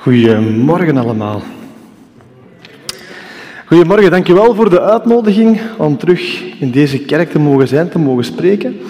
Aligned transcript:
Goedemorgen 0.00 0.96
allemaal. 0.96 1.42
Goedemorgen, 3.66 4.10
dankjewel 4.10 4.54
voor 4.54 4.70
de 4.70 4.80
uitnodiging 4.80 5.60
om 5.76 5.96
terug 5.96 6.42
in 6.60 6.70
deze 6.70 6.98
kerk 6.98 7.30
te 7.30 7.38
mogen 7.38 7.68
zijn, 7.68 7.88
te 7.88 7.98
mogen 7.98 8.24
spreken. 8.24 8.80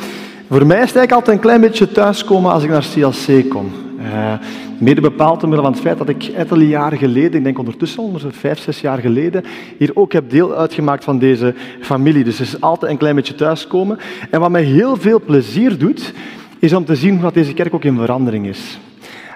Voor 0.48 0.66
mij 0.66 0.80
is 0.80 0.86
het 0.86 0.96
eigenlijk 0.96 1.12
altijd 1.12 1.36
een 1.36 1.42
klein 1.42 1.60
beetje 1.60 1.92
thuiskomen 1.92 2.52
als 2.52 2.62
ik 2.62 2.70
naar 2.70 2.86
CLC 2.94 3.48
kom. 3.48 3.72
Uh, 4.00 4.32
mede 4.78 5.00
bepaald 5.00 5.42
omwille 5.42 5.62
van 5.62 5.72
het 5.72 5.80
feit 5.80 5.98
dat 5.98 6.08
ik 6.08 6.24
enkele 6.24 6.68
jaren 6.68 6.98
geleden, 6.98 7.38
ik 7.38 7.44
denk 7.44 7.58
ondertussen 7.58 8.02
al 8.02 8.20
vijf, 8.30 8.58
zes 8.58 8.80
jaar 8.80 8.98
geleden, 8.98 9.44
hier 9.78 9.90
ook 9.94 10.12
heb 10.12 10.30
deel 10.30 10.54
uitgemaakt 10.56 11.04
van 11.04 11.18
deze 11.18 11.54
familie. 11.80 12.24
Dus 12.24 12.38
het 12.38 12.46
is 12.46 12.60
altijd 12.60 12.92
een 12.92 12.98
klein 12.98 13.14
beetje 13.14 13.34
thuiskomen. 13.34 13.98
En 14.30 14.40
wat 14.40 14.50
mij 14.50 14.62
heel 14.62 14.96
veel 14.96 15.20
plezier 15.20 15.78
doet, 15.78 16.12
is 16.58 16.72
om 16.72 16.84
te 16.84 16.96
zien 16.96 17.20
hoe 17.20 17.32
deze 17.32 17.54
kerk 17.54 17.74
ook 17.74 17.84
in 17.84 17.96
verandering 17.96 18.46
is. 18.46 18.78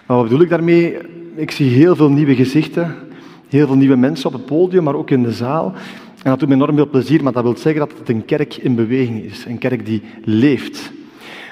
Wat 0.06 0.22
bedoel 0.22 0.41
ik 0.41 0.48
daarmee? 0.48 0.96
Ik 1.35 1.51
zie 1.51 1.71
heel 1.71 1.96
veel 1.96 2.11
nieuwe 2.11 2.35
gezichten, 2.35 2.95
heel 3.48 3.67
veel 3.67 3.77
nieuwe 3.77 3.96
mensen 3.96 4.27
op 4.27 4.32
het 4.32 4.46
podium, 4.46 4.82
maar 4.82 4.95
ook 4.95 5.11
in 5.11 5.22
de 5.22 5.32
zaal. 5.32 5.72
En 6.22 6.31
dat 6.31 6.39
doet 6.39 6.49
me 6.49 6.54
enorm 6.54 6.77
veel 6.77 6.89
plezier, 6.89 7.22
maar 7.22 7.32
dat 7.32 7.43
wil 7.43 7.57
zeggen 7.57 7.89
dat 7.89 7.99
het 7.99 8.08
een 8.08 8.25
kerk 8.25 8.57
in 8.57 8.75
beweging 8.75 9.25
is, 9.25 9.44
een 9.44 9.58
kerk 9.58 9.86
die 9.86 10.03
leeft. 10.25 10.93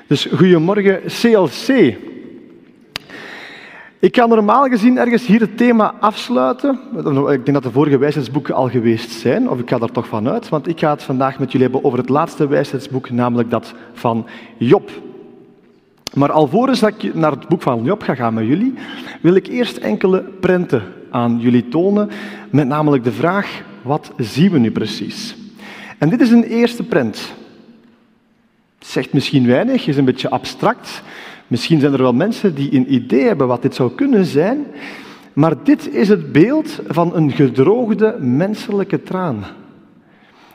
Dus 0.06 0.25
goedemorgen 0.25 1.01
CLC. 1.06 1.97
Ik 3.98 4.16
ga 4.16 4.27
normaal 4.27 4.69
gezien 4.69 4.98
ergens 4.98 5.27
hier 5.27 5.41
het 5.41 5.56
thema 5.56 5.95
afsluiten. 6.01 6.78
Ik 7.06 7.45
denk 7.45 7.53
dat 7.53 7.62
de 7.62 7.70
vorige 7.70 7.98
wijsheidsboeken 7.98 8.55
al 8.55 8.69
geweest 8.69 9.11
zijn, 9.11 9.51
of 9.51 9.59
ik 9.59 9.69
ga 9.69 9.78
daar 9.78 9.91
toch 9.91 10.06
van 10.06 10.28
uit, 10.28 10.48
want 10.48 10.69
ik 10.69 10.78
ga 10.78 10.91
het 10.91 11.03
vandaag 11.03 11.39
met 11.39 11.53
jullie 11.53 11.67
hebben 11.67 11.84
over 11.84 11.98
het 11.98 12.09
laatste 12.09 12.47
wijsheidsboek, 12.47 13.11
namelijk 13.11 13.51
dat 13.51 13.75
van 13.92 14.27
Job. 14.56 14.91
Maar 16.15 16.33
alvorens 16.33 16.83
ik 16.83 17.15
naar 17.15 17.30
het 17.30 17.48
boek 17.48 17.62
van 17.62 17.84
Job 17.84 18.02
ga 18.02 18.15
gaan 18.15 18.34
met 18.34 18.47
jullie, 18.47 18.75
wil 19.20 19.34
ik 19.34 19.47
eerst 19.47 19.77
enkele 19.77 20.20
prenten 20.20 20.83
aan 21.11 21.39
jullie 21.41 21.69
tonen, 21.69 22.11
met 22.51 22.66
namelijk 22.66 23.05
de 23.05 23.12
vraag, 23.12 23.62
wat 23.83 24.12
zien 24.17 24.51
we 24.51 24.59
nu 24.59 24.70
precies? 24.70 25.36
En 25.98 26.09
dit 26.09 26.20
is 26.20 26.31
een 26.31 26.45
eerste 26.45 26.83
prent. 26.83 27.33
Het 28.78 28.86
zegt 28.86 29.12
misschien 29.12 29.47
weinig, 29.47 29.86
is 29.86 29.97
een 29.97 30.05
beetje 30.05 30.31
abstract. 30.31 31.03
Misschien 31.47 31.81
zijn 31.81 31.92
er 31.92 32.03
wel 32.03 32.12
mensen 32.12 32.55
die 32.55 32.75
een 32.75 32.95
idee 32.95 33.27
hebben 33.27 33.47
wat 33.47 33.62
dit 33.62 33.75
zou 33.75 33.92
kunnen 33.95 34.25
zijn, 34.25 34.67
maar 35.33 35.64
dit 35.64 35.95
is 35.95 36.08
het 36.08 36.33
beeld 36.33 36.81
van 36.86 37.17
een 37.17 37.31
gedroogde 37.31 38.17
menselijke 38.20 39.03
traan. 39.03 39.45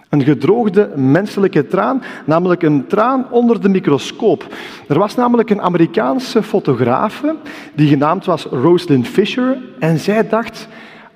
Een 0.09 0.23
gedroogde 0.23 0.91
menselijke 0.95 1.67
traan, 1.67 2.03
namelijk 2.25 2.63
een 2.63 2.88
traan 2.88 3.25
onder 3.31 3.61
de 3.61 3.69
microscoop. 3.69 4.47
Er 4.88 5.00
was 5.00 5.16
namelijk 5.16 5.50
een 5.50 5.61
Amerikaanse 5.61 6.44
fotografe 6.44 7.36
die 7.75 7.88
genaamd 7.88 8.25
was 8.25 8.45
Rosalind 8.45 9.08
Fisher 9.08 9.58
en 9.80 10.00
zij 10.00 10.28
dacht, 10.28 10.67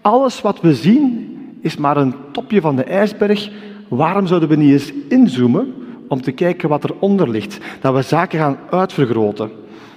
alles 0.01 0.41
wat 0.41 0.61
we 0.61 0.75
zien 0.75 1.37
is 1.61 1.77
maar 1.77 1.97
een 1.97 2.13
topje 2.31 2.61
van 2.61 2.75
de 2.75 2.83
ijsberg. 2.83 3.49
Waarom 3.87 4.27
zouden 4.27 4.49
we 4.49 4.55
niet 4.55 4.71
eens 4.71 4.93
inzoomen 5.09 5.73
om 6.07 6.21
te 6.21 6.31
kijken 6.31 6.69
wat 6.69 6.83
eronder 6.83 7.29
ligt? 7.29 7.57
Dat 7.81 7.93
we 7.93 8.01
zaken 8.01 8.39
gaan 8.39 8.57
uitvergroten. 8.69 9.51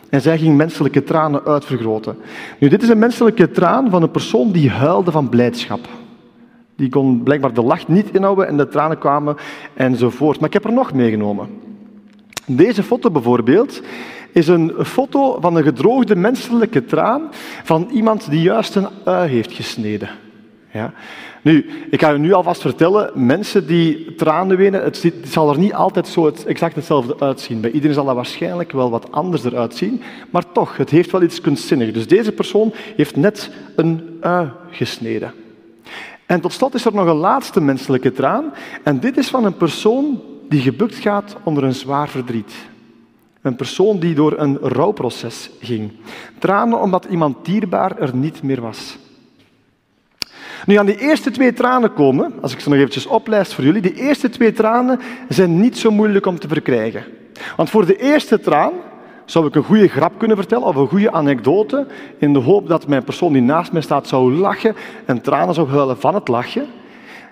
En 0.08 0.20
zij 0.20 0.38
ging 0.38 0.56
menselijke 0.56 1.04
tranen 1.04 1.44
uitvergroten. 1.44 2.16
Nu, 2.58 2.68
dit 2.68 2.82
is 2.82 2.88
een 2.88 2.98
menselijke 2.98 3.50
traan 3.50 3.90
van 3.90 4.02
een 4.02 4.10
persoon 4.10 4.52
die 4.52 4.70
huilde 4.70 5.10
van 5.10 5.28
blijdschap. 5.28 5.88
Die 6.76 6.88
kon 6.88 7.22
blijkbaar 7.22 7.54
de 7.54 7.62
lach 7.62 7.88
niet 7.88 8.10
inhouden 8.14 8.48
en 8.48 8.56
de 8.56 8.68
tranen 8.68 8.98
kwamen 8.98 9.36
enzovoort. 9.74 10.38
Maar 10.38 10.48
ik 10.48 10.54
heb 10.54 10.64
er 10.64 10.72
nog 10.72 10.92
meegenomen. 10.92 11.48
Deze 12.46 12.82
foto 12.82 13.10
bijvoorbeeld 13.10 13.82
is 14.32 14.48
een 14.48 14.72
foto 14.84 15.40
van 15.40 15.56
een 15.56 15.62
gedroogde 15.62 16.16
menselijke 16.16 16.84
traan 16.84 17.28
van 17.62 17.88
iemand 17.92 18.30
die 18.30 18.42
juist 18.42 18.74
een 18.74 18.88
ui 19.04 19.30
heeft 19.30 19.52
gesneden. 19.52 20.08
Ja. 20.72 20.92
Nu, 21.42 21.66
ik 21.90 22.00
ga 22.00 22.12
u 22.12 22.18
nu 22.18 22.32
alvast 22.32 22.60
vertellen, 22.60 23.10
mensen 23.26 23.66
die 23.66 24.14
tranen 24.14 24.56
wenen, 24.56 24.82
het, 24.82 25.12
zal 25.24 25.50
er 25.50 25.58
niet 25.58 25.74
altijd 25.74 26.08
zo 26.08 26.32
exact 26.46 26.74
hetzelfde 26.74 27.20
uitzien. 27.20 27.60
Bij 27.60 27.70
iedereen 27.70 27.94
zal 27.94 28.04
dat 28.04 28.14
waarschijnlijk 28.14 28.72
wel 28.72 28.90
wat 28.90 29.12
anders 29.12 29.44
eruit 29.44 29.74
zien, 29.74 30.02
maar 30.30 30.52
toch, 30.52 30.76
het 30.76 30.90
heeft 30.90 31.10
wel 31.10 31.22
iets 31.22 31.40
kunstzinnigs. 31.40 31.92
Dus 31.92 32.06
deze 32.06 32.32
persoon 32.32 32.72
heeft 32.96 33.16
net 33.16 33.50
een 33.76 34.18
ui 34.20 34.50
gesneden. 34.70 35.32
En 36.26 36.40
tot 36.40 36.52
slot 36.52 36.74
is 36.74 36.84
er 36.84 36.94
nog 36.94 37.06
een 37.06 37.14
laatste 37.14 37.60
menselijke 37.60 38.12
traan. 38.12 38.52
En 38.82 39.00
dit 39.00 39.16
is 39.16 39.28
van 39.28 39.44
een 39.44 39.56
persoon 39.56 40.22
die 40.48 40.60
gebukt 40.60 40.94
gaat 40.94 41.36
onder 41.42 41.64
een 41.64 41.74
zwaar 41.74 42.08
verdriet. 42.08 42.52
Een 43.42 43.56
persoon 43.56 43.98
die 43.98 44.14
door 44.14 44.38
een 44.38 44.58
rouwproces 44.58 45.50
ging. 45.60 45.92
Tranen 46.38 46.80
omdat 46.80 47.04
iemand 47.04 47.44
dierbaar 47.44 47.98
er 47.98 48.16
niet 48.16 48.42
meer 48.42 48.60
was. 48.60 48.98
Nu, 50.66 50.76
aan 50.76 50.86
die 50.86 51.00
eerste 51.00 51.30
twee 51.30 51.52
tranen 51.52 51.92
komen, 51.92 52.32
als 52.40 52.52
ik 52.52 52.60
ze 52.60 52.68
nog 52.68 52.78
eventjes 52.78 53.06
oplijst 53.06 53.54
voor 53.54 53.64
jullie, 53.64 53.82
die 53.82 53.94
eerste 53.94 54.28
twee 54.28 54.52
tranen 54.52 55.00
zijn 55.28 55.60
niet 55.60 55.78
zo 55.78 55.90
moeilijk 55.90 56.26
om 56.26 56.38
te 56.38 56.48
verkrijgen. 56.48 57.04
Want 57.56 57.70
voor 57.70 57.86
de 57.86 57.96
eerste 57.96 58.40
traan 58.40 58.72
zou 59.24 59.46
ik 59.46 59.54
een 59.54 59.62
goede 59.62 59.88
grap 59.88 60.18
kunnen 60.18 60.36
vertellen 60.36 60.66
of 60.66 60.76
een 60.76 60.88
goede 60.88 61.12
anekdote 61.12 61.86
in 62.18 62.32
de 62.32 62.38
hoop 62.38 62.68
dat 62.68 62.86
mijn 62.86 63.04
persoon 63.04 63.32
die 63.32 63.42
naast 63.42 63.72
mij 63.72 63.82
staat 63.82 64.08
zou 64.08 64.34
lachen 64.34 64.74
en 65.04 65.20
tranen 65.20 65.54
zou 65.54 65.68
huilen 65.68 66.00
van 66.00 66.14
het 66.14 66.28
lachen. 66.28 66.66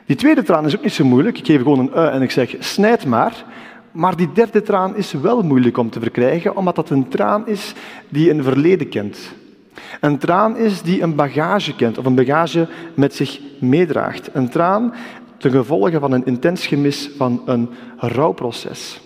Die 0.06 0.16
tweede 0.16 0.42
traan 0.42 0.66
is 0.66 0.76
ook 0.76 0.82
niet 0.82 0.92
zo 0.92 1.04
moeilijk. 1.04 1.38
Ik 1.38 1.46
geef 1.46 1.62
gewoon 1.62 1.78
een 1.78 1.94
ui 1.94 2.10
en 2.10 2.22
ik 2.22 2.30
zeg 2.30 2.54
snijd 2.58 3.06
maar. 3.06 3.44
Maar 3.92 4.16
die 4.16 4.32
derde 4.32 4.62
traan 4.62 4.96
is 4.96 5.12
wel 5.12 5.42
moeilijk 5.42 5.78
om 5.78 5.90
te 5.90 6.00
verkrijgen, 6.00 6.56
omdat 6.56 6.76
dat 6.76 6.90
een 6.90 7.08
traan 7.08 7.46
is 7.46 7.72
die 8.08 8.30
een 8.30 8.42
verleden 8.42 8.88
kent. 8.88 9.18
Een 10.00 10.18
traan 10.18 10.56
is 10.56 10.82
die 10.82 11.02
een 11.02 11.14
bagage 11.14 11.74
kent, 11.74 11.98
of 11.98 12.04
een 12.04 12.14
bagage 12.14 12.68
met 12.94 13.14
zich 13.14 13.40
meedraagt. 13.60 14.30
Een 14.32 14.48
traan 14.48 14.94
ten 15.38 15.50
gevolge 15.50 15.98
van 15.98 16.12
een 16.12 16.26
intens 16.26 16.66
gemis 16.66 17.10
van 17.16 17.42
een 17.46 17.68
rouwproces. 17.96 19.00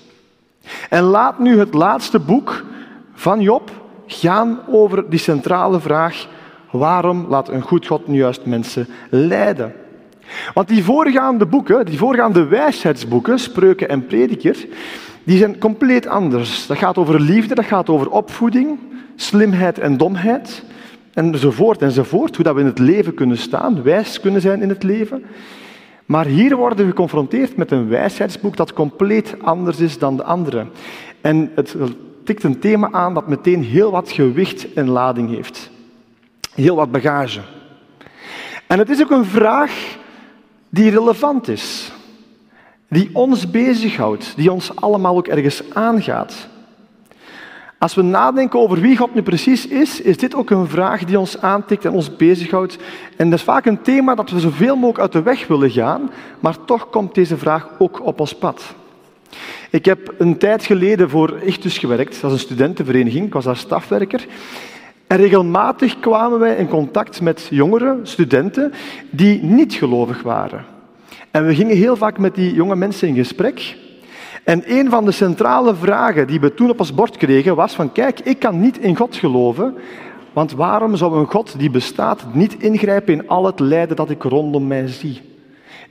En 0.88 1.02
laat 1.02 1.38
nu 1.38 1.58
het 1.58 1.74
laatste 1.74 2.18
boek 2.18 2.64
van 3.16 3.40
Job 3.40 3.70
gaan 4.06 4.60
over 4.70 5.10
die 5.10 5.18
centrale 5.18 5.80
vraag: 5.80 6.26
waarom 6.70 7.26
laat 7.28 7.48
een 7.48 7.62
goed 7.62 7.86
God 7.86 8.06
nu 8.06 8.16
juist 8.16 8.44
mensen 8.44 8.88
lijden? 9.10 9.72
Want 10.54 10.68
die 10.68 10.84
voorgaande 10.84 11.46
boeken, 11.46 11.86
die 11.86 11.98
voorgaande 11.98 12.46
wijsheidsboeken, 12.46 13.38
spreuken 13.38 13.88
en 13.88 14.06
prediker, 14.06 14.66
die 15.24 15.38
zijn 15.38 15.58
compleet 15.58 16.06
anders. 16.06 16.66
Dat 16.66 16.76
gaat 16.76 16.98
over 16.98 17.20
liefde, 17.20 17.54
dat 17.54 17.64
gaat 17.64 17.88
over 17.88 18.10
opvoeding, 18.10 18.78
slimheid 19.16 19.78
en 19.78 19.96
domheid, 19.96 20.64
enzovoort 21.14 21.82
enzovoort. 21.82 22.34
Hoe 22.34 22.44
dat 22.44 22.54
we 22.54 22.60
in 22.60 22.66
het 22.66 22.78
leven 22.78 23.14
kunnen 23.14 23.38
staan, 23.38 23.82
wijs 23.82 24.20
kunnen 24.20 24.40
zijn 24.40 24.62
in 24.62 24.68
het 24.68 24.82
leven. 24.82 25.24
Maar 26.06 26.26
hier 26.26 26.56
worden 26.56 26.78
we 26.78 26.90
geconfronteerd 26.90 27.56
met 27.56 27.70
een 27.70 27.88
wijsheidsboek 27.88 28.56
dat 28.56 28.72
compleet 28.72 29.36
anders 29.42 29.78
is 29.78 29.98
dan 29.98 30.16
de 30.16 30.24
andere. 30.24 30.66
En 31.20 31.50
het 31.54 31.76
tikt 32.26 32.42
een 32.42 32.58
thema 32.58 32.88
aan 32.92 33.14
dat 33.14 33.28
meteen 33.28 33.62
heel 33.62 33.90
wat 33.90 34.10
gewicht 34.10 34.72
en 34.72 34.88
lading 34.88 35.30
heeft. 35.30 35.70
Heel 36.54 36.76
wat 36.76 36.90
bagage. 36.90 37.40
En 38.66 38.78
het 38.78 38.90
is 38.90 39.02
ook 39.02 39.10
een 39.10 39.24
vraag 39.24 39.96
die 40.68 40.90
relevant 40.90 41.48
is. 41.48 41.92
Die 42.88 43.10
ons 43.12 43.50
bezighoudt, 43.50 44.36
die 44.36 44.52
ons 44.52 44.76
allemaal 44.76 45.16
ook 45.16 45.26
ergens 45.26 45.62
aangaat. 45.72 46.48
Als 47.78 47.94
we 47.94 48.02
nadenken 48.02 48.60
over 48.60 48.80
wie 48.80 48.96
God 48.96 49.14
nu 49.14 49.22
precies 49.22 49.66
is, 49.66 50.00
is 50.00 50.16
dit 50.16 50.34
ook 50.34 50.50
een 50.50 50.68
vraag 50.68 51.04
die 51.04 51.18
ons 51.18 51.40
aantikt 51.40 51.84
en 51.84 51.90
ons 51.90 52.16
bezighoudt. 52.16 52.78
En 53.16 53.30
dat 53.30 53.38
is 53.38 53.44
vaak 53.44 53.66
een 53.66 53.82
thema 53.82 54.14
dat 54.14 54.30
we 54.30 54.40
zoveel 54.40 54.74
mogelijk 54.74 54.98
uit 54.98 55.12
de 55.12 55.22
weg 55.22 55.46
willen 55.46 55.70
gaan, 55.70 56.10
maar 56.40 56.64
toch 56.64 56.90
komt 56.90 57.14
deze 57.14 57.36
vraag 57.36 57.68
ook 57.78 58.06
op 58.06 58.20
ons 58.20 58.34
pad. 58.34 58.74
Ik 59.70 59.84
heb 59.84 60.14
een 60.18 60.38
tijd 60.38 60.64
geleden 60.64 61.10
voor 61.10 61.40
Ichtus 61.42 61.78
gewerkt, 61.78 62.20
dat 62.20 62.30
is 62.30 62.36
een 62.36 62.46
studentenvereniging, 62.46 63.26
ik 63.26 63.32
was 63.32 63.44
daar 63.44 63.56
stafwerker. 63.56 64.26
En 65.06 65.16
regelmatig 65.16 66.00
kwamen 66.00 66.38
wij 66.38 66.56
in 66.56 66.68
contact 66.68 67.20
met 67.20 67.48
jongeren, 67.50 68.00
studenten, 68.02 68.72
die 69.10 69.42
niet 69.42 69.74
gelovig 69.74 70.22
waren. 70.22 70.64
En 71.30 71.46
we 71.46 71.54
gingen 71.54 71.76
heel 71.76 71.96
vaak 71.96 72.18
met 72.18 72.34
die 72.34 72.54
jonge 72.54 72.76
mensen 72.76 73.08
in 73.08 73.14
gesprek. 73.14 73.76
En 74.44 74.62
een 74.66 74.90
van 74.90 75.04
de 75.04 75.12
centrale 75.12 75.74
vragen 75.74 76.26
die 76.26 76.40
we 76.40 76.54
toen 76.54 76.70
op 76.70 76.80
ons 76.80 76.94
bord 76.94 77.16
kregen 77.16 77.56
was 77.56 77.74
van 77.74 77.92
kijk, 77.92 78.20
ik 78.20 78.38
kan 78.38 78.60
niet 78.60 78.78
in 78.78 78.96
God 78.96 79.16
geloven, 79.16 79.74
want 80.32 80.52
waarom 80.52 80.96
zou 80.96 81.18
een 81.18 81.30
God 81.30 81.58
die 81.58 81.70
bestaat 81.70 82.34
niet 82.34 82.62
ingrijpen 82.62 83.12
in 83.12 83.28
al 83.28 83.44
het 83.44 83.60
lijden 83.60 83.96
dat 83.96 84.10
ik 84.10 84.22
rondom 84.22 84.66
mij 84.66 84.88
zie? 84.88 85.35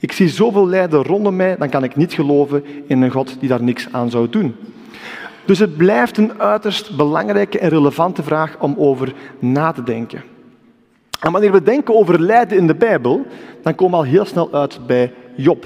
Ik 0.06 0.12
zie 0.12 0.30
zoveel 0.30 0.68
lijden 0.68 1.04
rondom 1.04 1.36
mij, 1.36 1.56
dan 1.58 1.70
kan 1.70 1.84
ik 1.84 1.96
niet 1.96 2.14
geloven 2.14 2.64
in 2.88 3.02
een 3.02 3.12
God 3.12 3.36
die 3.40 3.50
daar 3.50 3.64
niks 3.64 3.88
aan 3.92 4.10
zou 4.10 4.30
doen. 4.30 4.56
Dus 5.46 5.60
het 5.60 5.78
blijft 5.78 6.18
een 6.18 6.40
uiterst 6.40 6.96
belangrijke 6.96 7.60
en 7.60 7.70
relevante 7.70 8.24
vraag 8.24 8.58
om 8.60 8.76
over 8.78 9.14
na 9.40 9.72
te 9.72 9.84
denken. 9.84 10.24
En 11.20 11.32
wanneer 11.32 11.52
we 11.52 11.64
denken 11.64 11.96
over 11.96 12.22
lijden 12.22 12.58
in 12.58 12.68
de 12.68 12.76
Bijbel, 12.76 13.26
dan 13.62 13.76
komen 13.76 14.00
we 14.00 14.06
al 14.06 14.12
heel 14.12 14.26
snel 14.26 14.54
uit 14.54 14.80
bij 14.88 15.14
Job. 15.36 15.66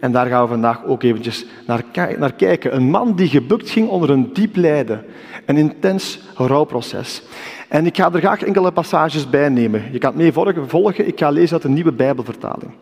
En 0.00 0.12
daar 0.12 0.26
gaan 0.26 0.42
we 0.42 0.48
vandaag 0.48 0.84
ook 0.84 1.02
eventjes 1.02 1.46
naar, 1.66 1.84
naar 2.18 2.32
kijken. 2.32 2.74
Een 2.74 2.90
man 2.90 3.16
die 3.16 3.28
gebukt 3.28 3.70
ging 3.70 3.88
onder 3.88 4.10
een 4.10 4.32
diep 4.32 4.56
lijden, 4.56 5.04
een 5.46 5.56
intens 5.56 6.20
rouwproces. 6.34 7.22
En 7.68 7.86
ik 7.86 7.96
ga 7.96 8.12
er 8.12 8.20
graag 8.20 8.42
enkele 8.42 8.72
passages 8.72 9.30
bij 9.30 9.48
nemen. 9.48 9.82
Je 9.92 9.98
kan 9.98 10.10
het 10.10 10.20
mee 10.20 10.62
volgen. 10.66 11.06
Ik 11.06 11.18
ga 11.18 11.30
lezen 11.30 11.52
uit 11.52 11.62
de 11.62 11.68
nieuwe 11.68 11.92
Bijbelvertaling. 11.92 12.72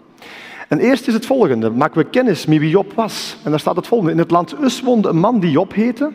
En 0.69 0.79
eerst 0.79 1.09
is 1.09 1.15
het 1.15 1.26
volgende. 1.26 1.70
Maken 1.70 1.99
we 2.03 2.11
kennis 2.11 2.47
met 2.47 2.59
wie 2.59 2.70
Job 2.70 2.93
was. 2.93 3.37
En 3.44 3.50
daar 3.50 3.61
staat 3.61 3.76
het 3.76 3.87
volgende. 3.87 4.12
In 4.12 4.19
het 4.19 4.31
land 4.31 4.55
Us 4.62 4.82
woonde 4.82 5.09
een 5.09 5.19
man 5.19 5.41
die 5.41 5.50
Job 5.50 5.75
heette. 5.75 6.11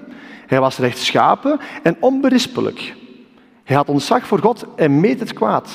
Hij 0.48 0.60
was 0.60 0.78
rechtschapen 0.78 1.60
en 1.84 1.96
onberispelijk. 2.00 2.96
Hij 3.64 3.76
had 3.76 3.90
ontzag 3.90 4.28
voor 4.28 4.40
God 4.40 4.66
en 4.76 5.00
meet 5.00 5.20
het 5.20 5.34
kwaad. 5.34 5.70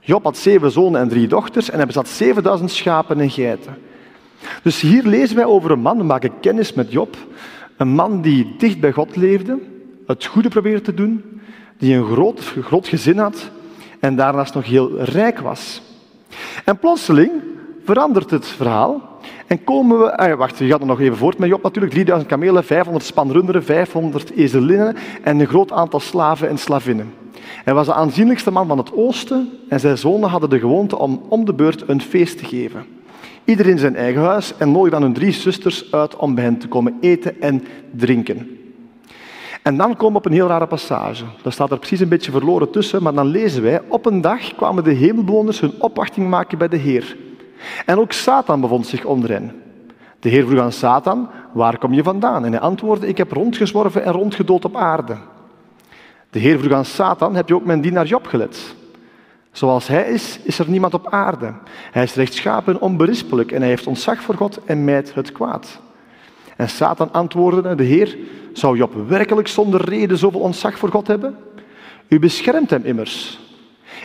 Job 0.00 0.24
had 0.24 0.36
zeven 0.36 0.70
zonen 0.70 1.00
en 1.00 1.08
drie 1.08 1.28
dochters 1.28 1.70
en 1.70 1.76
hij 1.76 1.86
bezat 1.86 2.08
7000 2.08 2.70
schapen 2.70 3.20
en 3.20 3.30
geiten. 3.30 3.76
Dus 4.62 4.80
hier 4.80 5.02
lezen 5.02 5.36
wij 5.36 5.44
over 5.44 5.70
een 5.70 5.80
man, 5.80 5.96
we 5.96 6.04
maken 6.04 6.40
kennis 6.40 6.72
met 6.72 6.92
Job. 6.92 7.16
Een 7.76 7.88
man 7.88 8.20
die 8.20 8.54
dicht 8.58 8.80
bij 8.80 8.92
God 8.92 9.16
leefde, 9.16 9.58
het 10.06 10.24
goede 10.24 10.48
probeerde 10.48 10.80
te 10.80 10.94
doen, 10.94 11.40
die 11.78 11.96
een 11.96 12.04
groot, 12.04 12.40
groot 12.40 12.88
gezin 12.88 13.18
had 13.18 13.50
en 14.00 14.16
daarnaast 14.16 14.54
nog 14.54 14.64
heel 14.64 14.98
rijk 14.98 15.38
was. 15.38 15.82
En 16.64 16.78
plotseling 16.78 17.30
verandert 17.84 18.30
het 18.30 18.46
verhaal 18.46 19.18
en 19.46 19.64
komen 19.64 19.98
we... 19.98 20.16
Ah, 20.16 20.38
wacht, 20.38 20.58
je 20.58 20.66
gaat 20.66 20.80
er 20.80 20.86
nog 20.86 21.00
even 21.00 21.16
voort 21.16 21.38
met 21.38 21.48
Job 21.48 21.62
natuurlijk. 21.62 21.92
3000 21.92 22.30
kamelen, 22.30 22.64
500 22.64 23.04
span 23.04 23.32
runderen, 23.32 23.64
500 23.64 24.30
ezelinnen 24.30 24.96
en 25.22 25.40
een 25.40 25.46
groot 25.46 25.72
aantal 25.72 26.00
slaven 26.00 26.48
en 26.48 26.58
slavinnen. 26.58 27.14
Hij 27.64 27.74
was 27.74 27.86
de 27.86 27.94
aanzienlijkste 27.94 28.50
man 28.50 28.66
van 28.66 28.78
het 28.78 28.92
oosten 28.92 29.48
en 29.68 29.80
zijn 29.80 29.98
zonen 29.98 30.28
hadden 30.28 30.50
de 30.50 30.58
gewoonte 30.58 30.98
om 30.98 31.22
om 31.28 31.44
de 31.44 31.54
beurt 31.54 31.88
een 31.88 32.00
feest 32.00 32.38
te 32.38 32.44
geven. 32.44 32.84
Iedereen 33.44 33.72
in 33.72 33.78
zijn 33.78 33.96
eigen 33.96 34.22
huis 34.22 34.56
en 34.56 34.72
nodigde 34.72 34.90
dan 34.90 35.02
hun 35.02 35.12
drie 35.12 35.32
zusters 35.32 35.92
uit 35.92 36.16
om 36.16 36.34
bij 36.34 36.44
hen 36.44 36.58
te 36.58 36.68
komen 36.68 36.96
eten 37.00 37.40
en 37.40 37.64
drinken. 37.90 38.58
En 39.62 39.76
dan 39.76 39.96
komen 39.96 40.12
we 40.12 40.18
op 40.18 40.26
een 40.26 40.32
heel 40.32 40.46
rare 40.46 40.66
passage. 40.66 41.24
Daar 41.42 41.52
staat 41.52 41.70
er 41.70 41.78
precies 41.78 42.00
een 42.00 42.08
beetje 42.08 42.30
verloren 42.30 42.70
tussen, 42.70 43.02
maar 43.02 43.14
dan 43.14 43.26
lezen 43.26 43.62
wij: 43.62 43.80
Op 43.88 44.06
een 44.06 44.20
dag 44.20 44.54
kwamen 44.54 44.84
de 44.84 44.92
hemelbewoners 44.92 45.60
hun 45.60 45.72
opwachting 45.78 46.28
maken 46.28 46.58
bij 46.58 46.68
de 46.68 46.76
Heer. 46.76 47.16
En 47.86 47.98
ook 47.98 48.12
Satan 48.12 48.60
bevond 48.60 48.86
zich 48.86 49.04
onder 49.04 49.30
hen. 49.30 49.62
De 50.20 50.28
Heer 50.28 50.46
vroeg 50.46 50.60
aan 50.60 50.72
Satan: 50.72 51.28
Waar 51.52 51.78
kom 51.78 51.92
je 51.92 52.02
vandaan? 52.02 52.44
En 52.44 52.52
hij 52.52 52.60
antwoordde: 52.60 53.06
Ik 53.06 53.16
heb 53.16 53.32
rondgezworven 53.32 54.04
en 54.04 54.12
rondgedood 54.12 54.64
op 54.64 54.76
aarde. 54.76 55.16
De 56.30 56.38
Heer 56.38 56.58
vroeg 56.58 56.72
aan 56.72 56.84
Satan: 56.84 57.34
Heb 57.34 57.48
je 57.48 57.54
ook 57.54 57.64
mijn 57.64 57.80
dienaar 57.80 58.06
Job 58.06 58.26
gelet? 58.26 58.74
Zoals 59.52 59.86
hij 59.86 60.10
is, 60.10 60.38
is 60.42 60.58
er 60.58 60.68
niemand 60.68 60.94
op 60.94 61.06
aarde. 61.08 61.52
Hij 61.90 62.02
is 62.02 62.14
rechtschapen 62.14 62.74
en 62.74 62.80
onberispelijk 62.80 63.52
en 63.52 63.60
hij 63.60 63.68
heeft 63.68 63.86
ontzag 63.86 64.20
voor 64.20 64.34
God 64.34 64.64
en 64.64 64.84
mijt 64.84 65.14
het 65.14 65.32
kwaad. 65.32 65.80
En 66.56 66.68
Satan 66.68 67.12
antwoordde 67.12 67.74
de 67.74 67.82
Heer, 67.82 68.18
zou 68.52 68.76
Job 68.76 68.94
werkelijk 69.08 69.48
zonder 69.48 69.84
reden 69.84 70.18
zoveel 70.18 70.40
ontzag 70.40 70.78
voor 70.78 70.88
God 70.88 71.06
hebben? 71.06 71.36
U 72.08 72.18
beschermt 72.18 72.70
hem 72.70 72.84
immers, 72.84 73.38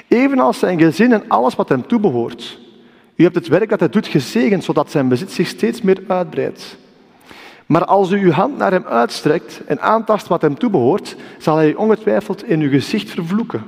evenals 0.08 0.60
zijn 0.60 0.80
gezin 0.80 1.14
en 1.14 1.24
alles 1.28 1.56
wat 1.56 1.70
hem 1.70 1.88
toebehoort. 1.88 2.60
U 3.16 3.24
hebt 3.24 3.36
het 3.36 3.48
werk 3.48 3.70
dat 3.70 3.80
hij 3.80 3.90
doet 3.90 4.08
gezegend, 4.08 4.64
zodat 4.64 4.92
zijn 4.92 5.08
bezit 5.08 5.32
zich 5.32 5.48
steeds 5.48 5.82
meer 5.82 6.04
uitbreidt. 6.08 6.78
Maar 7.66 7.86
als 7.86 8.12
u 8.12 8.20
uw 8.20 8.32
hand 8.32 8.58
naar 8.58 8.72
hem 8.72 8.86
uitstrekt 8.86 9.62
en 9.66 9.82
aantast 9.82 10.28
wat 10.28 10.42
hem 10.42 10.58
toebehoort, 10.58 11.16
zal 11.38 11.56
hij 11.56 11.76
ongetwijfeld 11.76 12.44
in 12.44 12.62
uw 12.62 12.70
gezicht 12.70 13.10
vervloeken. 13.10 13.64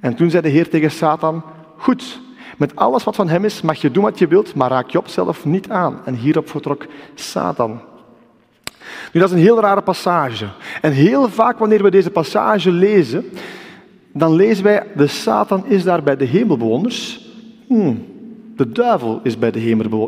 En 0.00 0.14
toen 0.14 0.30
zei 0.30 0.42
de 0.42 0.48
Heer 0.48 0.68
tegen 0.68 0.90
Satan, 0.90 1.42
goed, 1.76 2.20
met 2.56 2.76
alles 2.76 3.04
wat 3.04 3.16
van 3.16 3.28
hem 3.28 3.44
is 3.44 3.60
mag 3.60 3.80
je 3.80 3.90
doen 3.90 4.02
wat 4.02 4.18
je 4.18 4.26
wilt, 4.26 4.54
maar 4.54 4.70
raak 4.70 4.90
Job 4.90 5.08
zelf 5.08 5.44
niet 5.44 5.70
aan. 5.70 6.00
En 6.04 6.14
hierop 6.14 6.48
vertrok 6.48 6.86
Satan. 7.14 7.80
Nu, 9.12 9.20
dat 9.20 9.28
is 9.28 9.34
een 9.34 9.42
heel 9.42 9.60
rare 9.60 9.82
passage. 9.82 10.46
En 10.80 10.92
heel 10.92 11.28
vaak 11.28 11.58
wanneer 11.58 11.82
we 11.82 11.90
deze 11.90 12.10
passage 12.10 12.70
lezen, 12.70 13.24
dan 14.12 14.34
lezen 14.34 14.64
wij, 14.64 14.86
de 14.96 15.06
Satan 15.06 15.66
is 15.66 15.82
daar 15.82 16.02
bij 16.02 16.16
de 16.16 16.24
hemelbewoners. 16.24 17.28
Hmm, 17.66 18.04
de 18.56 18.72
duivel 18.72 19.20
is 19.22 19.38
bij 19.38 19.50
de 19.50 19.58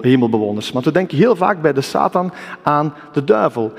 hemelbewoners. 0.00 0.70
Want 0.70 0.84
we 0.84 0.92
denken 0.92 1.18
heel 1.18 1.36
vaak 1.36 1.62
bij 1.62 1.72
de 1.72 1.80
Satan 1.80 2.32
aan 2.62 2.94
de 3.12 3.24
duivel. 3.24 3.72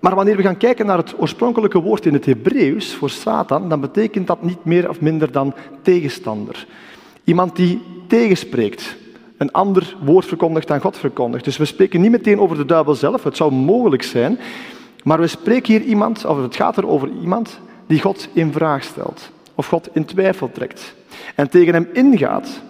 Maar 0.00 0.14
wanneer 0.14 0.36
we 0.36 0.42
gaan 0.42 0.56
kijken 0.56 0.86
naar 0.86 0.96
het 0.96 1.14
oorspronkelijke 1.18 1.80
woord 1.80 2.06
in 2.06 2.12
het 2.12 2.26
Hebreeuws 2.26 2.94
voor 2.94 3.10
Satan, 3.10 3.68
dan 3.68 3.80
betekent 3.80 4.26
dat 4.26 4.42
niet 4.42 4.64
meer 4.64 4.88
of 4.88 5.00
minder 5.00 5.32
dan 5.32 5.54
tegenstander. 5.82 6.66
Iemand 7.24 7.56
die 7.56 7.80
tegenspreekt, 8.08 8.96
een 9.36 9.52
ander 9.52 9.96
woord 10.04 10.26
verkondigt 10.26 10.68
dan 10.68 10.80
God 10.80 10.98
verkondigt. 10.98 11.44
Dus 11.44 11.56
we 11.56 11.64
spreken 11.64 12.00
niet 12.00 12.10
meteen 12.10 12.40
over 12.40 12.56
de 12.56 12.64
duivel 12.64 12.94
zelf, 12.94 13.24
het 13.24 13.36
zou 13.36 13.52
mogelijk 13.52 14.02
zijn, 14.02 14.38
maar 15.04 15.20
we 15.20 15.26
spreken 15.26 15.72
hier 15.72 15.82
iemand, 15.82 16.24
of 16.24 16.42
het 16.42 16.56
gaat 16.56 16.76
er 16.76 16.88
over 16.88 17.10
iemand 17.20 17.60
die 17.86 18.00
God 18.00 18.28
in 18.32 18.52
vraag 18.52 18.84
stelt, 18.84 19.30
of 19.54 19.66
God 19.66 19.88
in 19.92 20.04
twijfel 20.04 20.50
trekt 20.52 20.94
en 21.34 21.50
tegen 21.50 21.74
hem 21.74 21.88
ingaat. 21.92 22.60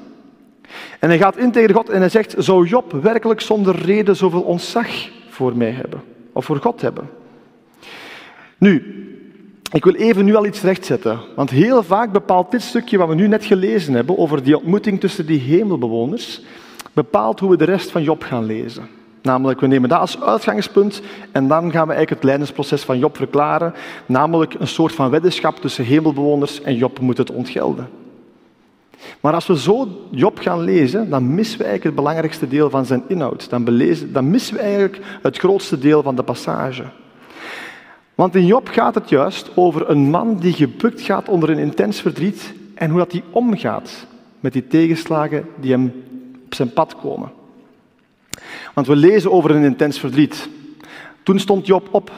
En 1.01 1.09
hij 1.09 1.19
gaat 1.19 1.37
in 1.37 1.51
tegen 1.51 1.75
God 1.75 1.89
en 1.89 2.01
hij 2.01 2.09
zegt, 2.09 2.35
zou 2.39 2.67
Job 2.67 2.93
werkelijk 2.93 3.41
zonder 3.41 3.77
reden 3.77 4.17
zoveel 4.17 4.43
ontzag 4.43 4.89
voor 5.29 5.57
mij 5.57 5.71
hebben, 5.71 6.03
of 6.33 6.45
voor 6.45 6.57
God 6.57 6.81
hebben? 6.81 7.11
Nu, 8.59 9.03
ik 9.73 9.85
wil 9.85 9.95
even 9.95 10.25
nu 10.25 10.35
al 10.35 10.47
iets 10.47 10.63
rechtzetten, 10.63 11.19
want 11.37 11.51
heel 11.51 11.83
vaak 11.83 12.13
bepaalt 12.13 12.51
dit 12.51 12.63
stukje 12.63 12.99
wat 12.99 13.09
we 13.09 13.15
nu 13.15 13.29
net 13.29 13.45
gelezen 13.45 13.95
hebben 13.95 14.19
over 14.19 14.43
die 14.43 14.57
ontmoeting 14.57 15.01
tussen 15.01 15.27
die 15.27 15.41
hemelbewoners, 15.41 16.41
bepaalt 16.93 17.41
hoe 17.41 17.51
we 17.51 17.57
de 17.57 17.65
rest 17.65 17.91
van 17.91 18.03
Job 18.03 18.23
gaan 18.23 18.45
lezen. 18.45 18.89
Namelijk, 19.23 19.61
we 19.61 19.67
nemen 19.67 19.89
dat 19.89 20.01
als 20.01 20.21
uitgangspunt 20.21 21.03
en 21.33 21.49
dan 21.49 21.63
gaan 21.63 21.87
we 21.87 21.93
eigenlijk 21.93 22.11
het 22.11 22.25
lijdensproces 22.25 22.83
van 22.83 22.99
Job 22.99 23.17
verklaren, 23.17 23.75
namelijk 24.07 24.55
een 24.55 24.67
soort 24.67 24.93
van 24.93 25.11
weddenschap 25.11 25.61
tussen 25.61 25.85
hemelbewoners 25.85 26.63
en 26.63 26.77
Job 26.77 27.01
moet 27.01 27.19
het 27.19 27.31
ontgelden. 27.31 27.89
Maar 29.21 29.33
als 29.33 29.47
we 29.47 29.59
zo 29.59 29.89
Job 30.11 30.39
gaan 30.39 30.61
lezen, 30.61 31.11
dan 31.11 31.35
missen 31.35 31.59
we 31.59 31.65
eigenlijk 31.65 31.97
het 31.97 32.05
belangrijkste 32.05 32.49
deel 32.49 32.71
van 32.71 32.87
zijn 32.87 33.03
inhoud. 33.09 33.51
Dan, 33.51 33.65
belezen, 33.65 34.13
dan 34.13 34.31
missen 34.31 34.55
we 34.55 34.61
eigenlijk 34.61 35.01
het 35.23 35.39
grootste 35.39 35.79
deel 35.79 36.03
van 36.03 36.17
de 36.17 36.23
passage. 36.23 36.85
Want 38.15 38.35
in 38.35 38.47
Job 38.47 38.69
gaat 38.69 38.95
het 38.95 39.09
juist 39.09 39.51
over 39.55 39.91
een 39.91 40.11
man 40.11 40.37
die 40.37 40.53
gebukt 40.53 41.01
gaat 41.01 41.29
onder 41.29 41.51
een 41.51 41.59
intens 41.59 42.01
verdriet 42.01 42.53
en 42.75 42.91
hoe 42.91 42.99
dat 42.99 43.13
hij 43.13 43.23
omgaat 43.31 44.07
met 44.41 44.53
die 44.53 44.67
tegenslagen 44.67 45.47
die 45.61 45.71
hem 45.71 45.93
op 46.45 46.55
zijn 46.55 46.73
pad 46.73 46.97
komen. 46.97 47.33
Want 48.75 48.87
we 48.87 48.97
lezen 48.97 49.33
over 49.33 49.51
een 49.51 49.65
intens 49.65 49.99
verdriet. 49.99 50.49
Toen 51.23 51.39
stond 51.39 51.67
Job 51.67 51.89
op. 51.91 52.11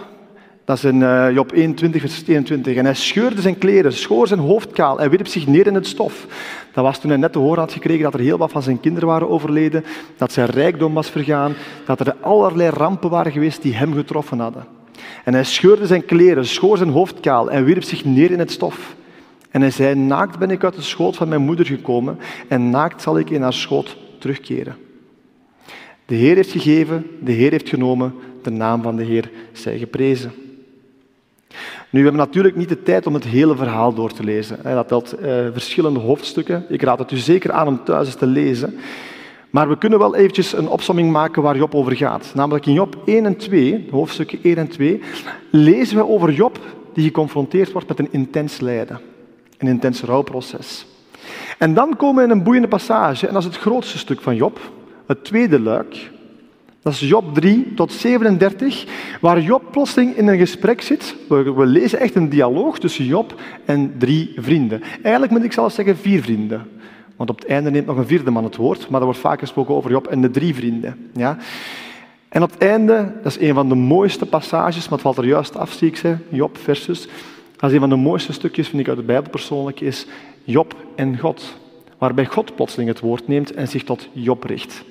Dat 0.65 0.77
is 0.77 0.85
in 0.85 1.01
uh, 1.01 1.33
Job 1.33 1.53
21, 1.53 2.01
vers 2.01 2.23
21. 2.27 2.77
En 2.77 2.85
hij 2.85 2.95
scheurde 2.95 3.41
zijn 3.41 3.59
kleren, 3.59 3.93
schoor 3.93 4.27
zijn 4.27 4.41
hoofd 4.41 4.73
kaal 4.73 5.01
en 5.01 5.11
wierp 5.11 5.27
zich 5.27 5.47
neer 5.47 5.67
in 5.67 5.75
het 5.75 5.87
stof. 5.87 6.27
Dat 6.77 6.85
was 6.85 6.99
toen 6.99 7.11
hij 7.11 7.19
net 7.19 7.33
te 7.33 7.39
horen 7.39 7.59
had 7.59 7.73
gekregen 7.73 8.03
dat 8.03 8.15
er 8.15 8.21
heel 8.21 8.39
wat 8.39 8.51
van 8.51 8.63
zijn 8.63 8.81
kinderen 8.81 9.09
waren 9.09 9.29
overleden, 9.29 9.85
dat 10.17 10.33
zijn 10.33 10.47
rijkdom 10.47 10.95
was 10.95 11.11
vergaan, 11.11 11.55
dat 11.87 12.01
er 12.01 12.17
allerlei 12.21 12.71
rampen 12.71 13.11
waren 13.11 13.33
geweest 13.33 13.63
die 13.63 13.75
hem 13.75 13.95
getroffen 13.95 14.39
hadden. 14.39 14.67
En 15.25 15.35
hij 15.35 15.45
scheurde 15.45 15.87
zijn 15.87 16.05
kleren, 16.05 16.47
schoor 16.47 16.77
zijn 16.77 16.91
hoofd 16.91 17.21
kaal 17.21 17.51
en 17.51 17.65
wierp 17.65 17.83
zich 17.83 18.05
neer 18.05 18.31
in 18.31 18.39
het 18.39 18.51
stof. 18.51 18.97
En 19.51 19.61
hij 19.61 19.71
zei, 19.71 19.95
naakt 19.95 20.39
ben 20.39 20.51
ik 20.51 20.65
uit 20.65 20.75
de 20.75 20.83
schoot 20.83 21.17
van 21.17 21.29
mijn 21.29 21.41
moeder 21.41 21.67
gekomen 21.67 22.19
en 22.49 22.71
naakt 22.71 23.03
zal 23.03 23.19
ik 23.19 23.31
in 23.31 23.43
haar 23.43 23.53
schoot 23.53 23.97
terugkeren. 24.19 24.77
De 26.07 26.15
Heer 26.15 26.35
heeft 26.35 26.51
gegeven, 26.51 27.07
de 27.21 27.33
Heer 27.33 27.51
heeft 27.51 27.69
genomen, 27.69 28.15
de 28.43 28.51
naam 28.51 28.83
van 28.83 28.97
de 28.97 29.05
Heer 29.05 29.31
zij 29.53 29.79
geprezen. 29.79 30.33
Nu, 31.91 32.03
we 32.03 32.09
hebben 32.09 32.27
natuurlijk 32.27 32.57
niet 32.57 32.69
de 32.69 32.83
tijd 32.83 33.07
om 33.07 33.15
het 33.15 33.25
hele 33.25 33.57
verhaal 33.57 33.95
door 33.95 34.13
te 34.13 34.25
lezen. 34.25 34.59
Dat 34.63 34.89
telt 34.89 35.13
eh, 35.13 35.35
verschillende 35.53 36.01
hoofdstukken. 36.01 36.65
Ik 36.69 36.83
raad 36.83 36.99
het 36.99 37.11
u 37.11 37.17
zeker 37.17 37.53
aan 37.53 37.69
om 37.69 37.85
thuis 37.85 38.07
eens 38.07 38.17
te 38.17 38.27
lezen. 38.27 38.79
Maar 39.51 39.69
we 39.69 39.79
kunnen 39.79 39.99
wel 39.99 40.17
eventjes 40.17 40.53
een 40.53 40.69
opsomming 40.69 41.13
maken 41.13 41.43
waar 41.43 41.57
Job 41.57 41.75
over 41.75 41.97
gaat. 41.97 42.33
Namelijk 42.35 42.67
in 42.67 42.73
Job 42.73 42.97
1 43.05 43.27
en 43.27 43.37
2, 43.37 43.89
hoofdstukken 43.91 44.39
1 44.43 44.57
en 44.57 44.69
2, 44.69 45.01
lezen 45.51 45.97
we 45.97 46.09
over 46.09 46.33
Job 46.33 46.59
die 46.93 47.05
geconfronteerd 47.05 47.73
wordt 47.73 47.89
met 47.89 47.99
een 47.99 48.13
intens 48.13 48.61
lijden. 48.61 49.01
Een 49.59 49.69
intens 49.69 50.03
rouwproces. 50.03 50.87
En 51.59 51.75
dan 51.75 51.97
komen 51.97 52.17
we 52.17 52.31
in 52.31 52.37
een 52.37 52.43
boeiende 52.43 52.69
passage, 52.69 53.27
en 53.27 53.33
dat 53.33 53.43
is 53.43 53.49
het 53.49 53.59
grootste 53.59 53.99
stuk 53.99 54.21
van 54.21 54.37
Job, 54.37 54.59
het 55.07 55.25
tweede 55.25 55.61
luik. 55.61 56.11
Dat 56.87 56.95
is 56.95 57.09
Job 57.09 57.35
3 57.35 57.73
tot 57.75 57.93
37, 57.93 58.87
waar 59.21 59.41
Job 59.41 59.63
plotseling 59.71 60.17
in 60.17 60.27
een 60.27 60.39
gesprek 60.39 60.83
zit. 60.83 61.17
We, 61.29 61.67
lezen 61.67 61.99
echt 61.99 62.15
een 62.15 62.29
dialoog 62.29 62.79
tussen 62.79 63.05
Job 63.05 63.41
en 63.65 63.95
drie 63.99 64.33
vrienden. 64.37 64.83
Eigenlijk 65.03 65.33
moet 65.33 65.45
ik 65.45 65.53
zelfs 65.53 65.75
zeggen 65.75 65.97
vier 65.97 66.23
vrienden. 66.23 66.69
Want 67.17 67.31
op 67.31 67.39
het 67.39 67.47
einde 67.49 67.71
neemt 67.71 67.87
nog 67.87 67.97
een 67.97 68.07
vierde 68.07 68.31
man 68.31 68.45
het 68.45 68.57
woord, 68.57 68.89
maar 68.89 68.99
er 68.99 69.07
wordt 69.07 69.21
vaak 69.21 69.39
gesproken 69.39 69.75
over 69.75 69.91
Job 69.91 70.07
en 70.07 70.21
de 70.21 70.31
drie 70.31 70.55
vrienden. 70.55 71.11
Ja? 71.13 71.37
En 72.29 72.43
op 72.43 72.51
het 72.51 72.63
einde, 72.63 73.13
dat 73.23 73.37
is 73.37 73.49
een 73.49 73.55
van 73.55 73.69
de 73.69 73.75
mooiste 73.75 74.27
passages, 74.27 74.83
maar 74.83 74.99
het 74.99 75.01
valt 75.01 75.17
er 75.17 75.27
juist 75.27 75.57
af, 75.57 75.73
zie 75.73 75.89
ik 75.89 75.97
ze, 75.97 76.17
Job 76.29 76.59
versus. 76.59 77.09
Dat 77.57 77.69
is 77.69 77.75
een 77.75 77.81
van 77.81 77.91
de 77.91 77.97
mooiste 77.97 78.33
stukjes, 78.33 78.69
vind 78.69 78.81
ik, 78.83 78.89
uit 78.89 78.97
de 78.97 79.03
Bijbel 79.03 79.31
persoonlijk, 79.31 79.81
is 79.81 80.07
Job 80.45 80.77
en 80.95 81.19
God. 81.19 81.57
Waarbij 81.99 82.27
God 82.27 82.55
plotseling 82.55 82.89
het 82.89 83.01
woord 83.01 83.29
neemt 83.29 83.55
en 83.55 83.69
zich 83.69 83.85
tot 83.85 84.09
Job 84.13 84.45
richt. 84.45 84.85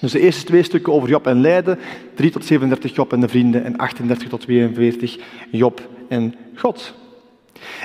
Dus 0.00 0.12
de 0.12 0.20
eerste 0.20 0.44
twee 0.44 0.62
stukken 0.62 0.92
over 0.92 1.08
Job 1.08 1.26
en 1.26 1.40
lijden, 1.40 1.78
3 2.14 2.30
tot 2.30 2.44
37 2.44 2.94
Job 2.94 3.12
en 3.12 3.20
de 3.20 3.28
vrienden 3.28 3.64
en 3.64 3.76
38 3.76 4.28
tot 4.28 4.40
42 4.40 5.18
Job 5.50 5.88
en 6.08 6.34
God. 6.54 6.94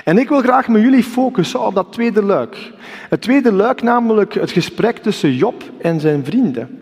En 0.04 0.18
ik 0.18 0.28
wil 0.28 0.40
graag 0.40 0.68
met 0.68 0.82
jullie 0.82 1.02
focussen 1.02 1.66
op 1.66 1.74
dat 1.74 1.92
tweede 1.92 2.22
luik. 2.22 2.72
Het 3.08 3.20
tweede 3.20 3.52
luik, 3.52 3.82
namelijk 3.82 4.34
het 4.34 4.50
gesprek 4.50 4.98
tussen 4.98 5.34
Job 5.34 5.62
en 5.80 6.00
zijn 6.00 6.24
vrienden. 6.24 6.78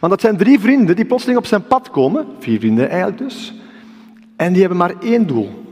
Want 0.00 0.12
dat 0.12 0.20
zijn 0.20 0.36
drie 0.36 0.60
vrienden 0.60 0.96
die 0.96 1.04
plotseling 1.04 1.38
op 1.38 1.46
zijn 1.46 1.66
pad 1.66 1.90
komen, 1.90 2.26
vier 2.38 2.58
vrienden 2.58 2.88
eigenlijk 2.88 3.18
dus, 3.18 3.54
en 4.36 4.52
die 4.52 4.60
hebben 4.60 4.78
maar 4.78 4.94
één 5.00 5.26
doel. 5.26 5.62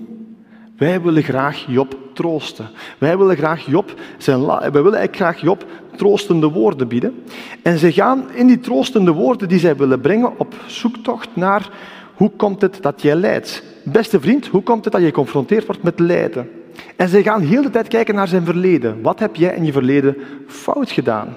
Wij 0.76 1.02
willen 1.02 1.22
graag 1.22 1.64
Job 1.68 1.96
troosten. 2.14 2.68
Wij 2.98 3.18
willen 3.18 3.36
graag 3.36 3.66
Job, 3.66 3.94
zijn, 4.18 4.46
wij 4.46 4.70
willen 4.70 4.98
eigenlijk 4.98 5.16
graag 5.16 5.40
Job 5.40 5.66
troostende 5.96 6.50
woorden 6.50 6.88
bieden. 6.88 7.22
En 7.62 7.78
ze 7.78 7.92
gaan 7.92 8.24
in 8.34 8.46
die 8.46 8.60
troostende 8.60 9.12
woorden 9.12 9.48
die 9.48 9.58
zij 9.58 9.76
willen 9.76 10.00
brengen 10.00 10.38
op 10.38 10.54
zoektocht 10.66 11.28
naar 11.36 11.70
hoe 12.14 12.30
komt 12.30 12.60
het 12.60 12.78
dat 12.80 13.02
jij 13.02 13.14
lijdt. 13.14 13.62
Beste 13.84 14.20
vriend, 14.20 14.46
hoe 14.46 14.62
komt 14.62 14.84
het 14.84 14.92
dat 14.92 15.02
je 15.02 15.08
geconfronteerd 15.08 15.66
wordt 15.66 15.82
met 15.82 15.98
lijden? 15.98 16.50
En 16.96 17.08
ze 17.08 17.22
gaan 17.22 17.40
heel 17.40 17.62
de 17.62 17.70
tijd 17.70 17.88
kijken 17.88 18.14
naar 18.14 18.28
zijn 18.28 18.44
verleden. 18.44 19.02
Wat 19.02 19.18
heb 19.18 19.36
jij 19.36 19.54
in 19.54 19.64
je 19.64 19.72
verleden 19.72 20.16
fout 20.46 20.90
gedaan? 20.90 21.36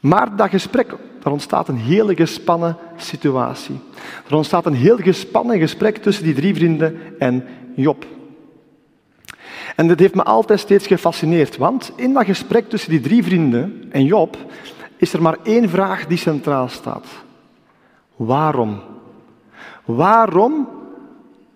Maar 0.00 0.36
dat 0.36 0.48
gesprek, 0.48 0.94
er 1.22 1.30
ontstaat 1.30 1.68
een 1.68 1.76
hele 1.76 2.14
gespannen 2.14 2.76
situatie. 2.96 3.78
Er 4.28 4.34
ontstaat 4.34 4.66
een 4.66 4.74
heel 4.74 4.96
gespannen 4.96 5.58
gesprek 5.58 5.96
tussen 5.96 6.24
die 6.24 6.34
drie 6.34 6.54
vrienden 6.54 6.98
en 7.18 7.44
Job. 7.74 8.06
En 9.76 9.88
dit 9.88 10.00
heeft 10.00 10.14
me 10.14 10.22
altijd 10.22 10.60
steeds 10.60 10.86
gefascineerd, 10.86 11.56
want 11.56 11.92
in 11.96 12.12
dat 12.12 12.24
gesprek 12.24 12.68
tussen 12.68 12.90
die 12.90 13.00
drie 13.00 13.22
vrienden 13.22 13.84
en 13.90 14.04
Job 14.04 14.36
is 14.96 15.12
er 15.12 15.22
maar 15.22 15.36
één 15.42 15.68
vraag 15.68 16.06
die 16.06 16.18
centraal 16.18 16.68
staat. 16.68 17.06
Waarom? 18.16 18.80
Waarom? 19.84 20.68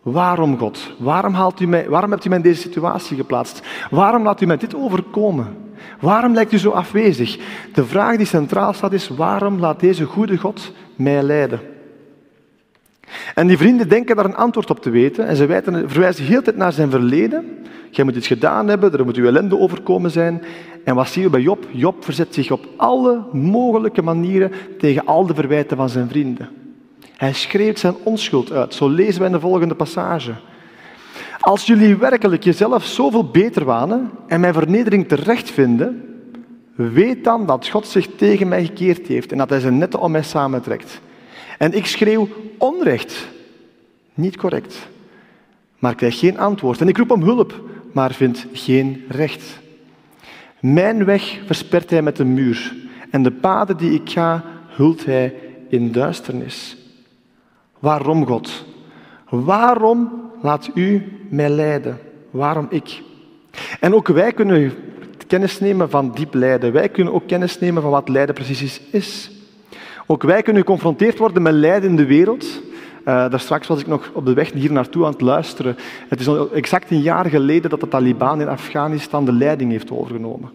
Waarom 0.03 0.59
God? 0.59 0.95
Waarom, 0.99 1.35
haalt 1.35 1.61
u 1.61 1.67
mij, 1.67 1.89
waarom 1.89 2.11
hebt 2.11 2.25
u 2.25 2.29
mij 2.29 2.39
in 2.39 2.45
deze 2.45 2.61
situatie 2.61 3.17
geplaatst? 3.17 3.63
Waarom 3.91 4.23
laat 4.23 4.41
u 4.41 4.47
mij 4.47 4.57
dit 4.57 4.75
overkomen? 4.75 5.57
Waarom 6.01 6.35
lijkt 6.35 6.53
u 6.53 6.59
zo 6.59 6.71
afwezig? 6.71 7.39
De 7.73 7.85
vraag 7.85 8.17
die 8.17 8.27
centraal 8.27 8.73
staat 8.73 8.93
is, 8.93 9.09
waarom 9.09 9.59
laat 9.59 9.81
deze 9.81 10.05
goede 10.05 10.37
God 10.37 10.73
mij 10.97 11.23
leiden? 11.23 11.61
En 13.35 13.47
die 13.47 13.57
vrienden 13.57 13.89
denken 13.89 14.17
daar 14.17 14.25
een 14.25 14.37
antwoord 14.37 14.71
op 14.71 14.83
te 14.83 14.91
weten 14.91 15.27
en 15.27 15.37
ze 15.37 15.63
verwijzen 15.87 16.25
heel 16.25 16.43
tijd 16.43 16.57
naar 16.57 16.73
zijn 16.73 16.91
verleden. 16.91 17.45
Jij 17.91 18.05
moet 18.05 18.17
iets 18.17 18.27
gedaan 18.27 18.69
hebben, 18.69 18.93
er 18.93 19.05
moet 19.05 19.17
uw 19.17 19.27
ellende 19.27 19.59
overkomen 19.59 20.11
zijn. 20.11 20.43
En 20.85 20.95
wat 20.95 21.09
zien 21.09 21.25
we 21.25 21.31
bij 21.31 21.41
Job? 21.41 21.67
Job 21.71 22.05
verzet 22.05 22.35
zich 22.35 22.51
op 22.51 22.67
alle 22.77 23.23
mogelijke 23.33 24.03
manieren 24.03 24.53
tegen 24.79 25.07
al 25.07 25.27
de 25.27 25.35
verwijten 25.35 25.77
van 25.77 25.89
zijn 25.89 26.09
vrienden. 26.09 26.49
Hij 27.17 27.33
schreeuwt 27.33 27.79
zijn 27.79 27.95
onschuld 28.03 28.53
uit. 28.53 28.75
Zo 28.75 28.89
lezen 28.89 29.21
we 29.21 29.27
in 29.27 29.33
de 29.33 29.41
volgende 29.41 29.75
passage. 29.75 30.33
Als 31.41 31.67
jullie 31.67 31.97
werkelijk 31.97 32.45
jezelf 32.45 32.85
zoveel 32.85 33.31
beter 33.31 33.65
wanen 33.65 34.11
en 34.27 34.41
mijn 34.41 34.53
vernedering 34.53 35.09
terecht 35.09 35.51
vinden, 35.51 36.05
weet 36.75 37.25
dan 37.25 37.47
dat 37.47 37.69
God 37.69 37.87
zich 37.87 38.07
tegen 38.17 38.49
mij 38.49 38.65
gekeerd 38.65 39.07
heeft 39.07 39.33
en 39.33 39.39
dat 39.39 39.51
hij 39.51 39.61
zijn 39.61 39.79
netten 39.79 40.01
om 40.01 40.11
mij 40.11 40.23
samentrekt. 40.23 41.01
En 41.61 41.73
ik 41.73 41.87
schreeuw 41.87 42.29
onrecht, 42.59 43.29
niet 44.15 44.37
correct, 44.37 44.89
maar 45.79 45.95
krijg 45.95 46.19
geen 46.19 46.39
antwoord. 46.39 46.81
En 46.81 46.89
ik 46.89 46.97
roep 46.97 47.11
om 47.11 47.23
hulp, 47.23 47.61
maar 47.93 48.13
vind 48.13 48.47
geen 48.53 49.05
recht. 49.09 49.61
Mijn 50.61 51.05
weg 51.05 51.41
verspert 51.47 51.91
hij 51.91 52.03
met 52.03 52.19
een 52.19 52.35
muur 52.35 52.77
en 53.11 53.23
de 53.23 53.31
paden 53.31 53.77
die 53.77 53.93
ik 53.93 54.11
ga, 54.11 54.45
hult 54.69 55.05
hij 55.05 55.35
in 55.69 55.93
duisternis. 55.93 56.77
Waarom, 57.79 58.27
God? 58.27 58.65
Waarom 59.29 60.31
laat 60.43 60.71
u 60.75 61.03
mij 61.29 61.49
leiden? 61.49 61.99
Waarom 62.31 62.67
ik? 62.71 63.03
En 63.81 63.95
ook 63.95 64.09
wij 64.09 64.33
kunnen 64.33 64.73
kennis 65.27 65.61
nemen 65.61 65.91
van 65.91 66.13
diep 66.15 66.35
lijden. 66.35 66.73
Wij 66.73 66.89
kunnen 66.89 67.15
ook 67.15 67.27
kennis 67.27 67.59
nemen 67.59 67.83
van 67.83 67.91
wat 67.91 68.09
lijden 68.09 68.35
precies 68.35 68.81
is. 68.91 69.31
Ook 70.11 70.23
wij 70.23 70.43
kunnen 70.43 70.63
geconfronteerd 70.63 71.19
worden 71.19 71.43
met 71.43 71.53
lijden 71.53 71.91
in 71.91 71.97
de 71.97 72.07
wereld. 72.07 72.45
Uh, 72.45 73.05
daar 73.05 73.41
straks 73.41 73.67
was 73.67 73.81
ik 73.81 73.87
nog 73.87 74.11
op 74.15 74.27
de 74.27 74.35
weg 74.35 74.53
hier 74.53 74.73
naartoe 74.73 75.05
aan 75.05 75.13
het 75.13 75.21
luisteren. 75.21 75.77
Het 76.09 76.21
is 76.21 76.29
exact 76.53 76.91
een 76.91 77.01
jaar 77.01 77.27
geleden 77.27 77.71
dat 77.71 77.81
de 77.81 77.89
Taliban 77.89 78.41
in 78.41 78.49
Afghanistan 78.49 79.25
de 79.25 79.33
leiding 79.33 79.71
heeft 79.71 79.91
overgenomen. 79.91 80.51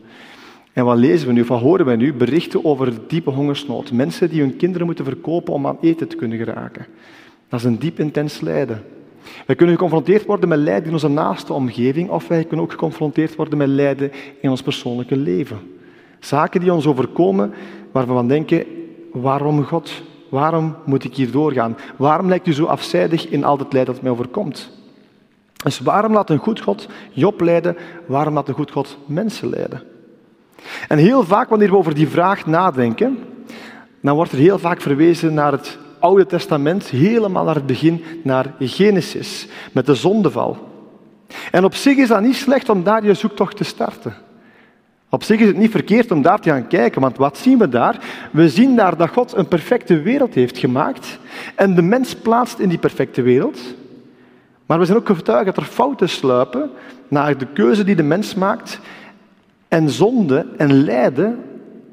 En 0.74 0.86
wat 0.86 0.98
lezen 0.98 1.28
we 1.28 1.34
nu, 1.34 1.44
wat 1.44 1.60
horen 1.60 1.86
we 1.86 1.96
nu? 1.96 2.14
Berichten 2.14 2.66
over 2.66 2.94
diepe 3.08 3.30
hongersnood. 3.30 3.92
Mensen 3.92 4.30
die 4.30 4.42
hun 4.42 4.56
kinderen 4.56 4.86
moeten 4.86 5.06
verkopen 5.06 5.54
om 5.54 5.68
aan 5.68 5.78
eten 5.82 6.08
te 6.08 6.16
kunnen 6.16 6.38
geraken. 6.38 6.86
Dat 7.50 7.60
is 7.60 7.66
een 7.66 7.80
diep 7.80 8.00
intens 8.00 8.42
lijden. 8.42 8.84
Wij 9.46 9.56
kunnen 9.56 9.76
geconfronteerd 9.76 10.26
worden 10.26 10.50
met 10.50 10.60
lijden 10.60 10.88
in 10.88 10.94
onze 10.94 11.08
naaste 11.08 11.54
omgeving, 11.54 12.10
of 12.10 12.28
wij 12.28 12.44
kunnen 12.44 12.66
ook 12.66 12.72
geconfronteerd 12.72 13.36
worden 13.36 13.58
met 13.58 13.68
lijden 13.68 14.12
in 14.42 14.50
ons 14.50 14.62
persoonlijke 14.62 15.18
leven. 15.18 15.58
Zaken 16.20 16.60
die 16.60 16.74
ons 16.74 16.88
overkomen, 16.88 17.54
waarvan 17.92 18.22
we 18.22 18.28
denken, 18.28 18.66
waarom 19.22 19.64
God? 19.64 19.92
Waarom 20.30 20.76
moet 20.86 21.04
ik 21.04 21.16
hier 21.16 21.32
doorgaan? 21.32 21.78
Waarom 21.96 22.28
lijkt 22.28 22.48
u 22.48 22.54
zo 22.54 22.66
afzijdig 22.66 23.30
in 23.30 23.44
al 23.44 23.58
het 23.58 23.74
lijden 23.74 23.94
dat 23.94 24.04
mij 24.04 24.12
overkomt? 24.12 24.72
Dus 25.64 25.80
waarom 25.80 26.14
laat 26.14 26.30
een 26.30 26.38
goed 26.38 26.62
God 26.62 26.88
Job 27.12 27.42
lijden? 27.42 27.78
Waarom 28.06 28.34
laat 28.34 28.48
een 28.48 28.54
goed 28.54 28.72
God 28.72 28.98
mensen 29.06 29.50
lijden? 29.50 29.84
En 30.88 30.98
heel 30.98 31.24
vaak 31.24 31.50
wanneer 31.50 31.70
we 31.70 31.78
over 31.78 31.96
die 31.96 32.08
vraag 32.08 32.46
nadenken, 32.46 33.18
dan 34.02 34.16
wordt 34.16 34.32
er 34.32 34.38
heel 34.38 34.60
vaak 34.60 34.82
verwezen 34.82 35.34
naar 35.34 35.52
het 35.52 35.78
Oude 36.00 36.26
Testament, 36.26 36.86
helemaal 36.86 37.44
naar 37.44 37.56
het 37.56 37.66
begin, 37.66 38.04
naar 38.24 38.54
Genesis, 38.60 39.48
met 39.72 39.86
de 39.86 39.96
zondeval. 39.96 40.58
En 41.52 41.64
op 41.64 41.76
zich 41.76 41.98
is 41.98 42.08
dat 42.08 42.22
niet 42.22 42.36
slecht 42.36 42.70
om 42.70 42.84
daar 42.84 43.04
je 43.04 43.14
zoektocht 43.14 43.58
te 43.58 43.64
starten. 43.64 44.14
Op 45.10 45.24
zich 45.24 45.40
is 45.40 45.48
het 45.48 45.58
niet 45.58 45.72
verkeerd 45.72 46.12
om 46.12 46.22
daar 46.22 46.40
te 46.40 46.50
gaan 46.50 46.68
kijken, 46.68 47.02
want 47.02 47.18
wat 47.18 47.38
zien 47.38 47.58
we 47.58 47.70
daar? 47.70 48.00
We 48.32 48.50
zien 48.50 48.76
daar 48.76 48.98
dat 48.98 49.10
God 49.10 49.34
een 49.34 49.48
perfecte 49.48 50.02
wereld 50.02 50.34
heeft 50.34 50.58
gemaakt 50.58 51.20
en 51.56 51.76
de 51.76 51.82
mens 51.82 52.16
plaatst 52.16 52.60
in 52.60 52.70
die 52.70 52.78
perfecte 52.78 53.22
wereld. 53.22 53.60
Maar 54.66 54.80
we 54.80 54.86
zijn 54.86 54.98
ook 54.98 55.08
getuigen 55.08 55.54
dat 55.54 55.58
er 55.58 55.70
fouten 55.70 56.10
sluipen 56.10 56.70
naar 57.08 57.38
de 57.38 57.48
keuze 57.54 57.84
die 57.84 57.96
de 57.96 58.04
mens 58.04 58.36
maakt. 58.36 58.80
En 59.68 59.90
zonde 59.90 60.48
en 60.58 60.84
lijden 60.84 61.40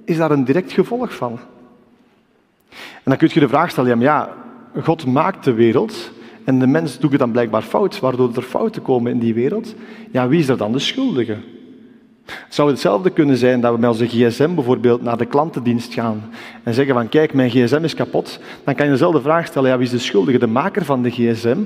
is 0.04 0.16
daar 0.16 0.30
een 0.30 0.44
direct 0.44 0.72
gevolg 0.72 1.14
van. 1.14 1.38
En 2.70 3.10
dan 3.10 3.16
kun 3.16 3.30
je 3.32 3.40
de 3.40 3.48
vraag 3.48 3.70
stellen, 3.70 4.00
ja, 4.00 4.34
God 4.82 5.06
maakt 5.06 5.44
de 5.44 5.52
wereld 5.52 6.10
en 6.44 6.58
de 6.58 6.66
mens 6.66 6.98
doet 6.98 7.10
het 7.10 7.20
dan 7.20 7.30
blijkbaar 7.30 7.62
fout, 7.62 8.00
waardoor 8.00 8.36
er 8.36 8.42
fouten 8.42 8.82
komen 8.82 9.12
in 9.12 9.18
die 9.18 9.34
wereld. 9.34 9.74
Ja, 10.10 10.28
wie 10.28 10.40
is 10.40 10.48
er 10.48 10.56
dan 10.56 10.72
de 10.72 10.78
schuldige? 10.78 11.36
Zou 12.48 12.70
hetzelfde 12.70 13.10
kunnen 13.10 13.36
zijn 13.36 13.60
dat 13.60 13.74
we 13.74 13.80
met 13.80 13.90
onze 13.90 14.06
gsm 14.06 14.54
bijvoorbeeld 14.54 15.02
naar 15.02 15.16
de 15.16 15.26
klantendienst 15.26 15.94
gaan 15.94 16.30
en 16.62 16.74
zeggen 16.74 16.94
van 16.94 17.08
kijk, 17.08 17.32
mijn 17.32 17.50
gsm 17.50 17.80
is 17.82 17.94
kapot, 17.94 18.38
dan 18.64 18.74
kan 18.74 18.86
je 18.86 18.92
dezelfde 18.92 19.20
vraag 19.20 19.46
stellen, 19.46 19.70
ja, 19.70 19.76
wie 19.76 19.86
is 19.86 19.92
de 19.92 19.98
schuldige, 19.98 20.38
de 20.38 20.46
maker 20.46 20.84
van 20.84 21.02
de 21.02 21.10
gsm 21.10 21.58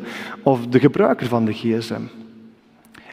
of 0.43 0.67
de 0.67 0.79
gebruiker 0.79 1.27
van 1.27 1.45
de 1.45 1.53
gsm? 1.53 2.01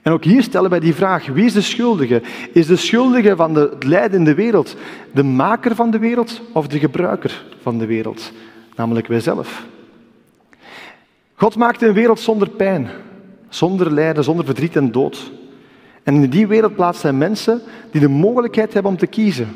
En 0.02 0.12
ook 0.12 0.24
hier 0.24 0.44
stellen 0.44 0.70
wij 0.70 0.80
die 0.80 0.94
vraag, 0.94 1.26
wie 1.26 1.46
is 1.46 1.54
de 1.54 1.62
schuldige? 1.62 2.22
Is 2.54 2.68
de 2.68 2.76
schuldige 2.76 3.36
van 3.36 3.56
het 3.56 3.84
lijden 3.84 4.24
de 4.24 4.34
wereld 4.34 4.76
de 5.12 5.24
maker 5.24 5.76
van 5.76 5.92
de 5.92 6.00
wereld 6.00 6.42
of 6.52 6.68
de 6.68 6.80
gebruiker 6.80 7.46
van 7.62 7.78
de 7.78 7.86
wereld? 7.86 8.32
Namelijk 8.76 9.08
wijzelf. 9.08 9.66
God 11.36 11.56
maakte 11.56 11.88
een 11.88 11.94
wereld 11.94 12.20
zonder 12.20 12.50
pijn, 12.50 12.90
zonder 13.50 13.92
lijden, 13.92 14.24
zonder 14.24 14.46
verdriet 14.46 14.76
en 14.76 14.92
dood. 14.92 15.32
En 16.04 16.16
in 16.16 16.30
die 16.30 16.48
wereld 16.48 16.76
plaatst 16.76 17.02
hij 17.02 17.14
mensen 17.14 17.62
die 17.92 18.02
de 18.02 18.08
mogelijkheid 18.08 18.74
hebben 18.74 18.92
om 18.92 18.98
te 18.98 19.08
kiezen. 19.08 19.48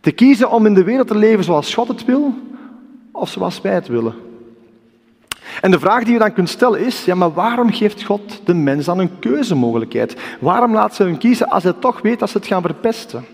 Te 0.00 0.12
kiezen 0.12 0.50
om 0.50 0.66
in 0.66 0.74
de 0.74 0.84
wereld 0.84 1.08
te 1.08 1.16
leven 1.16 1.44
zoals 1.44 1.74
God 1.74 1.88
het 1.88 2.04
wil 2.04 2.34
of 3.12 3.30
zoals 3.30 3.60
wij 3.60 3.74
het 3.74 3.88
willen. 3.88 4.14
En 5.60 5.70
de 5.70 5.78
vraag 5.78 6.04
die 6.04 6.12
je 6.12 6.18
dan 6.18 6.32
kunt 6.32 6.48
stellen 6.48 6.80
is, 6.80 7.04
ja, 7.04 7.14
maar 7.14 7.32
waarom 7.32 7.72
geeft 7.72 8.04
God 8.04 8.40
de 8.44 8.54
mens 8.54 8.84
dan 8.84 8.98
een 8.98 9.18
keuzemogelijkheid? 9.18 10.16
Waarom 10.40 10.72
laat 10.72 10.94
ze 10.94 11.02
hun 11.02 11.18
kiezen 11.18 11.48
als 11.48 11.62
hij 11.62 11.72
toch 11.72 12.00
weet 12.00 12.18
dat 12.18 12.30
ze 12.30 12.36
het 12.36 12.46
gaan 12.46 12.62
verpesten? 12.62 13.24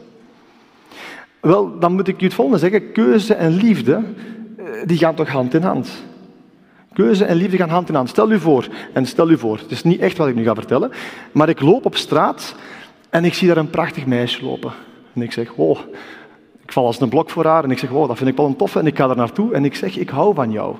Wel, 1.40 1.78
dan 1.78 1.92
moet 1.92 2.08
ik 2.08 2.20
je 2.20 2.24
het 2.24 2.34
volgende 2.34 2.58
zeggen. 2.58 2.92
Keuze 2.92 3.34
en 3.34 3.50
liefde, 3.50 4.02
eh, 4.56 4.64
die 4.84 4.98
gaan 4.98 5.14
toch 5.14 5.28
hand 5.28 5.54
in 5.54 5.62
hand? 5.62 5.88
Keuze 6.98 7.24
en 7.24 7.36
liefde 7.36 7.56
gaan 7.56 7.68
hand 7.68 7.88
in 7.88 7.94
hand. 7.94 8.08
Stel 8.08 8.30
u 8.30 8.38
voor, 8.38 8.68
en 8.92 9.06
stel 9.06 9.30
u 9.30 9.38
voor, 9.38 9.58
het 9.58 9.70
is 9.70 9.82
niet 9.82 10.00
echt 10.00 10.16
wat 10.16 10.28
ik 10.28 10.34
nu 10.34 10.44
ga 10.44 10.54
vertellen, 10.54 10.90
maar 11.32 11.48
ik 11.48 11.60
loop 11.60 11.86
op 11.86 11.96
straat 11.96 12.54
en 13.10 13.24
ik 13.24 13.34
zie 13.34 13.48
daar 13.48 13.56
een 13.56 13.70
prachtig 13.70 14.06
meisje 14.06 14.44
lopen. 14.44 14.72
En 15.14 15.22
ik 15.22 15.32
zeg, 15.32 15.52
oh, 15.56 15.78
ik 16.62 16.72
val 16.72 16.86
als 16.86 17.00
een 17.00 17.08
blok 17.08 17.30
voor 17.30 17.44
haar 17.44 17.64
en 17.64 17.70
ik 17.70 17.78
zeg, 17.78 17.90
wow, 17.90 18.08
dat 18.08 18.16
vind 18.16 18.30
ik 18.30 18.36
wel 18.36 18.46
een 18.46 18.56
toffe 18.56 18.78
en 18.78 18.86
ik 18.86 18.96
ga 18.96 19.08
er 19.08 19.16
naartoe 19.16 19.54
en 19.54 19.64
ik 19.64 19.74
zeg, 19.74 19.96
ik 19.96 20.08
hou 20.08 20.34
van 20.34 20.50
jou. 20.50 20.76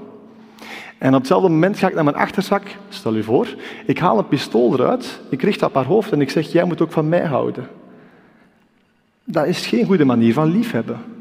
En 0.98 1.08
op 1.08 1.18
hetzelfde 1.18 1.48
moment 1.48 1.78
ga 1.78 1.88
ik 1.88 1.94
naar 1.94 2.04
mijn 2.04 2.16
achterzak, 2.16 2.76
stel 2.88 3.14
u 3.14 3.22
voor, 3.22 3.54
ik 3.86 3.98
haal 3.98 4.18
een 4.18 4.28
pistool 4.28 4.72
eruit, 4.72 5.20
ik 5.30 5.42
richt 5.42 5.62
op 5.62 5.74
haar 5.74 5.84
hoofd 5.84 6.12
en 6.12 6.20
ik 6.20 6.30
zeg, 6.30 6.52
jij 6.52 6.64
moet 6.64 6.82
ook 6.82 6.92
van 6.92 7.08
mij 7.08 7.24
houden. 7.24 7.68
Dat 9.24 9.46
is 9.46 9.66
geen 9.66 9.86
goede 9.86 10.04
manier 10.04 10.32
van 10.32 10.50
liefhebben. 10.50 11.17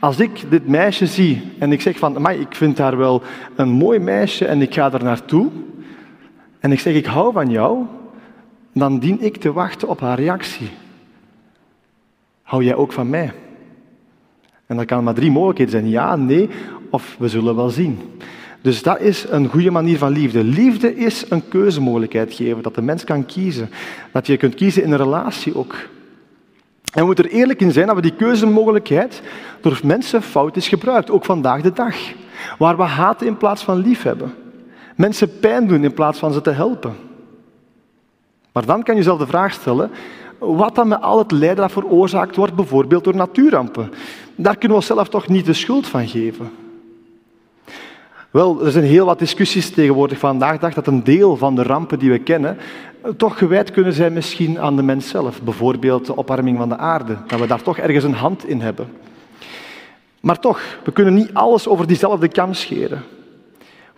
Als 0.00 0.18
ik 0.18 0.50
dit 0.50 0.68
meisje 0.68 1.06
zie 1.06 1.42
en 1.58 1.72
ik 1.72 1.80
zeg 1.80 1.98
van, 1.98 2.22
maar 2.22 2.34
ik 2.34 2.54
vind 2.54 2.78
haar 2.78 2.96
wel 2.96 3.22
een 3.56 3.68
mooi 3.68 3.98
meisje 3.98 4.46
en 4.46 4.62
ik 4.62 4.74
ga 4.74 4.92
er 4.92 5.04
naartoe, 5.04 5.50
en 6.60 6.72
ik 6.72 6.80
zeg 6.80 6.94
ik 6.94 7.06
hou 7.06 7.32
van 7.32 7.50
jou, 7.50 7.86
dan 8.72 8.98
dien 8.98 9.20
ik 9.20 9.36
te 9.36 9.52
wachten 9.52 9.88
op 9.88 10.00
haar 10.00 10.18
reactie. 10.18 10.70
Hou 12.42 12.64
jij 12.64 12.74
ook 12.74 12.92
van 12.92 13.10
mij? 13.10 13.32
En 14.66 14.76
dan 14.76 14.86
kan 14.86 15.04
maar 15.04 15.14
drie 15.14 15.30
mogelijkheden 15.30 15.72
zijn: 15.72 15.88
ja, 15.88 16.16
nee, 16.16 16.48
of 16.90 17.16
we 17.18 17.28
zullen 17.28 17.56
wel 17.56 17.70
zien. 17.70 17.98
Dus 18.60 18.82
dat 18.82 19.00
is 19.00 19.26
een 19.28 19.48
goede 19.48 19.70
manier 19.70 19.98
van 19.98 20.12
liefde. 20.12 20.44
Liefde 20.44 20.96
is 20.96 21.24
een 21.28 21.48
keuzemogelijkheid 21.48 22.34
geven, 22.34 22.62
dat 22.62 22.74
de 22.74 22.82
mens 22.82 23.04
kan 23.04 23.26
kiezen. 23.26 23.70
Dat 24.12 24.26
je 24.26 24.36
kunt 24.36 24.54
kiezen 24.54 24.82
in 24.82 24.90
een 24.90 24.98
relatie 24.98 25.56
ook. 25.56 25.74
En 26.92 27.00
we 27.00 27.04
moeten 27.04 27.24
er 27.24 27.30
eerlijk 27.30 27.60
in 27.60 27.72
zijn 27.72 27.86
dat 27.86 27.94
we 27.94 28.02
die 28.02 28.14
keuzemogelijkheid 28.14 29.22
door 29.60 29.80
mensen 29.84 30.22
fout 30.22 30.56
is 30.56 30.68
gebruikt, 30.68 31.10
ook 31.10 31.24
vandaag 31.24 31.62
de 31.62 31.72
dag. 31.72 31.96
Waar 32.58 32.76
we 32.76 32.82
haten 32.82 33.26
in 33.26 33.36
plaats 33.36 33.62
van 33.62 33.76
lief 33.76 34.02
hebben. 34.02 34.34
Mensen 34.96 35.38
pijn 35.38 35.66
doen 35.66 35.84
in 35.84 35.94
plaats 35.94 36.18
van 36.18 36.32
ze 36.32 36.40
te 36.40 36.50
helpen. 36.50 36.96
Maar 38.52 38.66
dan 38.66 38.82
kan 38.82 38.94
je 38.94 39.00
jezelf 39.00 39.18
de 39.18 39.26
vraag 39.26 39.52
stellen, 39.52 39.90
wat 40.38 40.74
dan 40.74 40.88
met 40.88 41.02
al 41.02 41.18
het 41.18 41.30
lijden 41.30 41.56
dat 41.56 41.72
veroorzaakt 41.72 42.36
wordt, 42.36 42.54
bijvoorbeeld 42.54 43.04
door 43.04 43.16
natuurrampen. 43.16 43.92
Daar 44.34 44.52
kunnen 44.52 44.68
we 44.70 44.74
onszelf 44.74 45.08
toch 45.08 45.28
niet 45.28 45.46
de 45.46 45.52
schuld 45.52 45.86
van 45.86 46.08
geven. 46.08 46.50
Wel, 48.30 48.64
er 48.64 48.70
zijn 48.70 48.84
heel 48.84 49.06
wat 49.06 49.18
discussies 49.18 49.70
tegenwoordig 49.70 50.18
vandaag 50.18 50.58
dag 50.58 50.74
dat 50.74 50.86
een 50.86 51.04
deel 51.04 51.36
van 51.36 51.54
de 51.54 51.62
rampen 51.62 51.98
die 51.98 52.10
we 52.10 52.18
kennen 52.18 52.58
toch 53.16 53.38
gewijd 53.38 53.70
kunnen 53.70 53.92
zijn 53.92 54.12
misschien 54.12 54.60
aan 54.60 54.76
de 54.76 54.82
mens 54.82 55.08
zelf. 55.08 55.42
Bijvoorbeeld 55.42 56.06
de 56.06 56.16
opwarming 56.16 56.58
van 56.58 56.68
de 56.68 56.76
aarde, 56.76 57.16
dat 57.26 57.40
we 57.40 57.46
daar 57.46 57.62
toch 57.62 57.78
ergens 57.78 58.04
een 58.04 58.14
hand 58.14 58.48
in 58.48 58.60
hebben. 58.60 58.88
Maar 60.20 60.38
toch, 60.38 60.60
we 60.84 60.92
kunnen 60.92 61.14
niet 61.14 61.34
alles 61.34 61.68
over 61.68 61.86
diezelfde 61.86 62.28
kam 62.28 62.54
scheren. 62.54 63.02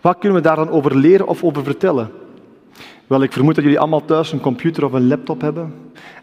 Wat 0.01 0.17
kunnen 0.17 0.37
we 0.37 0.47
daar 0.47 0.55
dan 0.55 0.69
over 0.69 0.97
leren 0.97 1.27
of 1.27 1.43
over 1.43 1.63
vertellen? 1.63 2.11
Wel, 3.07 3.23
ik 3.23 3.33
vermoed 3.33 3.55
dat 3.55 3.63
jullie 3.63 3.79
allemaal 3.79 4.05
thuis 4.05 4.31
een 4.31 4.39
computer 4.39 4.85
of 4.85 4.93
een 4.93 5.07
laptop 5.07 5.41
hebben. 5.41 5.73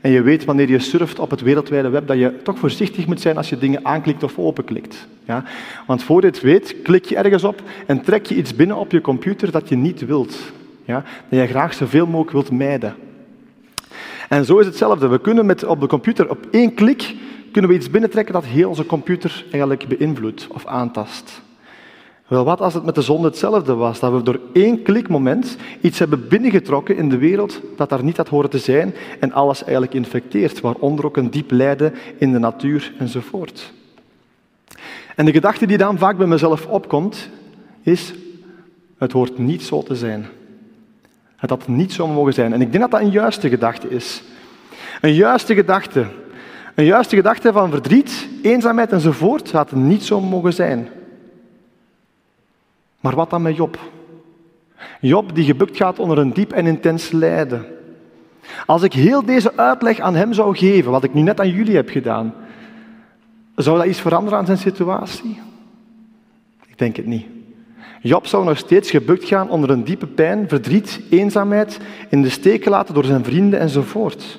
En 0.01 0.11
je 0.11 0.23
weet 0.23 0.45
wanneer 0.45 0.69
je 0.69 0.79
surft 0.79 1.19
op 1.19 1.31
het 1.31 1.41
wereldwijde 1.41 1.89
web 1.89 2.07
dat 2.07 2.19
je 2.19 2.43
toch 2.43 2.59
voorzichtig 2.59 3.07
moet 3.07 3.21
zijn 3.21 3.37
als 3.37 3.49
je 3.49 3.59
dingen 3.59 3.85
aanklikt 3.85 4.23
of 4.23 4.39
openklikt. 4.39 5.07
Ja? 5.25 5.45
Want 5.87 6.03
voor 6.03 6.21
je 6.21 6.27
het 6.27 6.41
weet, 6.41 6.77
klik 6.83 7.05
je 7.05 7.17
ergens 7.17 7.45
op 7.45 7.63
en 7.87 8.03
trek 8.03 8.27
je 8.27 8.35
iets 8.35 8.55
binnen 8.55 8.77
op 8.77 8.93
je 8.93 9.01
computer 9.01 9.51
dat 9.51 9.69
je 9.69 9.77
niet 9.77 10.07
wilt. 10.07 10.37
Dat 11.29 11.41
je 11.41 11.47
graag 11.47 11.75
zoveel 11.75 12.07
mogelijk 12.07 12.31
wilt 12.31 12.51
mijden. 12.51 12.95
En 14.29 14.45
zo 14.45 14.59
is 14.59 14.67
hetzelfde. 14.67 15.09
We 15.09 15.21
kunnen 15.21 15.47
met, 15.47 15.65
op 15.65 15.81
de 15.81 15.87
computer 15.87 16.31
op 16.31 16.47
één 16.51 16.75
klik 16.75 17.15
kunnen 17.53 17.71
we 17.71 17.77
iets 17.77 17.91
binnentrekken 17.91 18.35
dat 18.35 18.45
heel 18.45 18.69
onze 18.69 18.87
computer 18.87 19.45
eigenlijk 19.51 19.89
beïnvloedt 19.89 20.47
of 20.51 20.67
aantast. 20.67 21.43
Wel, 22.27 22.45
wat 22.45 22.61
als 22.61 22.75
het 22.75 22.85
met 22.85 22.95
de 22.95 23.03
zon 23.03 23.25
hetzelfde 23.25 23.75
was? 23.75 24.01
Dat 24.01 24.13
we 24.13 24.23
door 24.23 24.41
één 24.53 24.83
klikmoment 24.83 25.57
iets 25.81 25.99
hebben 25.99 26.29
binnengetrokken 26.29 26.97
in 26.97 27.09
de 27.09 27.19
wereld 27.19 27.61
dat 27.77 27.89
daar 27.89 28.05
niet 28.05 28.17
had 28.17 28.29
horen 28.29 28.51
te 28.51 28.59
zijn 28.59 28.95
en 29.21 29.33
alles 29.33 29.63
eigenlijk 29.63 29.95
infecteert, 29.95 30.61
waaronder 30.61 31.05
ook 31.05 31.17
een 31.17 31.31
diep 31.31 31.51
lijden 31.51 31.95
in 32.19 32.33
de 32.33 32.39
natuur 32.39 32.93
enzovoort. 32.99 33.73
En 35.17 35.25
de 35.25 35.33
gedachte 35.33 35.67
die 35.67 35.77
dan 35.77 35.99
vaak 35.99 36.17
bij 36.17 36.27
mezelf 36.27 36.67
opkomt, 36.67 37.29
is: 37.83 38.15
het 38.99 39.13
hoort 39.13 39.39
niet 39.39 39.63
zo 39.63 39.83
te 39.83 39.97
zijn. 39.97 40.27
Het 41.41 41.51
had 41.51 41.69
niet 41.69 41.93
zo 41.93 42.07
mogen 42.07 42.33
zijn. 42.33 42.53
En 42.53 42.61
ik 42.61 42.71
denk 42.71 42.83
dat 42.83 42.91
dat 42.91 43.01
een 43.01 43.11
juiste 43.11 43.49
gedachte 43.49 43.89
is. 43.89 44.23
Een 45.01 45.15
juiste 45.15 45.55
gedachte. 45.55 46.07
Een 46.75 46.85
juiste 46.85 47.17
gedachte 47.17 47.53
van 47.53 47.71
verdriet, 47.71 48.29
eenzaamheid 48.43 48.93
enzovoort 48.93 49.53
had 49.53 49.73
niet 49.73 50.03
zo 50.03 50.21
mogen 50.21 50.53
zijn. 50.53 50.89
Maar 53.01 53.15
wat 53.15 53.31
dan 53.31 53.43
met 53.43 53.57
Job? 53.57 53.79
Job 55.01 55.35
die 55.35 55.45
gebukt 55.45 55.77
gaat 55.77 55.99
onder 55.99 56.19
een 56.19 56.33
diep 56.33 56.53
en 56.53 56.67
intens 56.67 57.11
lijden. 57.11 57.67
Als 58.67 58.83
ik 58.83 58.93
heel 58.93 59.25
deze 59.25 59.57
uitleg 59.57 60.01
aan 60.01 60.15
hem 60.15 60.33
zou 60.33 60.57
geven, 60.57 60.91
wat 60.91 61.05
ik 61.05 61.15
nu 61.15 61.21
net 61.21 61.41
aan 61.41 61.51
jullie 61.51 61.77
heb 61.77 61.89
gedaan, 61.89 62.35
zou 63.55 63.79
dat 63.79 63.87
iets 63.87 64.01
veranderen 64.01 64.39
aan 64.39 64.47
zijn 64.47 64.59
situatie? 64.59 65.41
Ik 66.67 66.79
denk 66.79 66.97
het 66.97 67.07
niet. 67.07 67.27
Job 68.03 68.27
zou 68.27 68.45
nog 68.45 68.59
steeds 68.59 68.91
gebukt 68.91 69.25
gaan 69.25 69.51
onder 69.51 69.71
een 69.71 69.85
diepe 69.85 70.07
pijn, 70.07 70.49
verdriet, 70.49 71.01
eenzaamheid, 71.11 71.81
in 72.09 72.23
de 72.23 72.29
steek 72.29 72.63
gelaten 72.63 72.95
door 72.95 73.05
zijn 73.05 73.25
vrienden 73.25 73.61
enzovoort. 73.61 74.39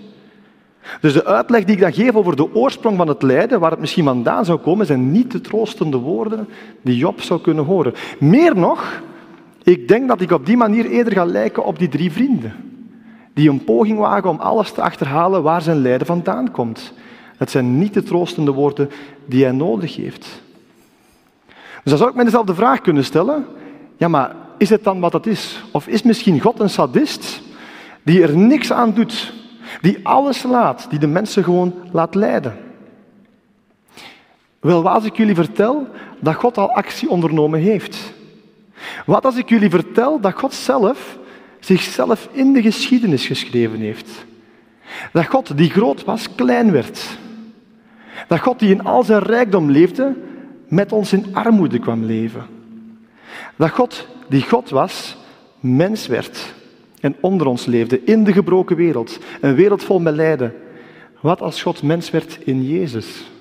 Dus 1.01 1.13
de 1.13 1.25
uitleg 1.25 1.63
die 1.63 1.75
ik 1.75 1.81
dan 1.81 1.93
geef 1.93 2.15
over 2.15 2.35
de 2.35 2.55
oorsprong 2.55 2.97
van 2.97 3.07
het 3.07 3.21
lijden, 3.21 3.59
waar 3.59 3.71
het 3.71 3.79
misschien 3.79 4.03
vandaan 4.03 4.45
zou 4.45 4.59
komen, 4.59 4.85
zijn 4.85 5.11
niet 5.11 5.31
de 5.31 5.41
troostende 5.41 5.97
woorden 5.97 6.47
die 6.81 6.97
Job 6.97 7.21
zou 7.21 7.41
kunnen 7.41 7.65
horen. 7.65 7.93
Meer 8.19 8.55
nog, 8.55 9.01
ik 9.63 9.87
denk 9.87 10.07
dat 10.07 10.21
ik 10.21 10.31
op 10.31 10.45
die 10.45 10.57
manier 10.57 10.85
eerder 10.85 11.13
ga 11.13 11.25
lijken 11.25 11.65
op 11.65 11.79
die 11.79 11.89
drie 11.89 12.11
vrienden. 12.11 12.53
Die 13.33 13.49
een 13.49 13.63
poging 13.63 13.99
wagen 13.99 14.29
om 14.29 14.39
alles 14.39 14.71
te 14.71 14.81
achterhalen 14.81 15.43
waar 15.43 15.61
zijn 15.61 15.81
lijden 15.81 16.07
vandaan 16.07 16.51
komt. 16.51 16.93
Het 17.37 17.51
zijn 17.51 17.77
niet 17.77 17.93
de 17.93 18.03
troostende 18.03 18.51
woorden 18.51 18.89
die 19.25 19.43
hij 19.43 19.53
nodig 19.53 19.95
heeft. 19.95 20.41
Dus 21.83 21.91
dan 21.91 21.97
zou 21.97 22.09
ik 22.09 22.15
mij 22.15 22.25
dezelfde 22.25 22.55
vraag 22.55 22.81
kunnen 22.81 23.03
stellen. 23.03 23.45
Ja, 23.97 24.07
maar 24.07 24.35
is 24.57 24.69
het 24.69 24.83
dan 24.83 24.99
wat 24.99 25.13
het 25.13 25.27
is? 25.27 25.63
Of 25.71 25.87
is 25.87 26.03
misschien 26.03 26.39
God 26.39 26.59
een 26.59 26.69
sadist 26.69 27.41
die 28.03 28.23
er 28.23 28.37
niks 28.37 28.71
aan 28.71 28.93
doet 28.93 29.33
die 29.81 29.99
alles 30.03 30.43
laat, 30.43 30.89
die 30.89 30.99
de 30.99 31.07
mensen 31.07 31.43
gewoon 31.43 31.73
laat 31.91 32.15
lijden. 32.15 32.57
Wel, 34.59 34.83
wat 34.83 34.93
als 34.93 35.05
ik 35.05 35.17
jullie 35.17 35.35
vertel 35.35 35.87
dat 36.19 36.35
God 36.35 36.57
al 36.57 36.71
actie 36.71 37.09
ondernomen 37.09 37.59
heeft? 37.59 38.13
Wat 39.05 39.25
als 39.25 39.35
ik 39.35 39.49
jullie 39.49 39.69
vertel 39.69 40.19
dat 40.19 40.33
God 40.33 40.53
zelf 40.53 41.17
zichzelf 41.59 42.29
in 42.31 42.53
de 42.53 42.61
geschiedenis 42.61 43.25
geschreven 43.25 43.79
heeft? 43.79 44.25
Dat 45.11 45.25
God 45.25 45.57
die 45.57 45.69
groot 45.69 46.03
was, 46.03 46.35
klein 46.35 46.71
werd. 46.71 47.17
Dat 48.27 48.39
God 48.39 48.59
die 48.59 48.69
in 48.69 48.83
al 48.83 49.03
zijn 49.03 49.21
rijkdom 49.21 49.71
leefde, 49.71 50.15
met 50.71 50.91
ons 50.91 51.13
in 51.13 51.35
armoede 51.35 51.79
kwam 51.79 52.03
leven. 52.03 52.45
Dat 53.55 53.69
God 53.69 54.07
die 54.27 54.41
God 54.41 54.69
was, 54.69 55.17
mens 55.59 56.07
werd 56.07 56.53
en 56.99 57.15
onder 57.19 57.47
ons 57.47 57.65
leefde, 57.65 58.03
in 58.03 58.23
de 58.23 58.33
gebroken 58.33 58.75
wereld. 58.75 59.19
Een 59.41 59.55
wereld 59.55 59.83
vol 59.83 59.99
met 59.99 60.15
lijden. 60.15 60.53
Wat 61.19 61.41
als 61.41 61.61
God 61.61 61.83
mens 61.83 62.09
werd 62.09 62.39
in 62.43 62.67
Jezus 62.67 63.31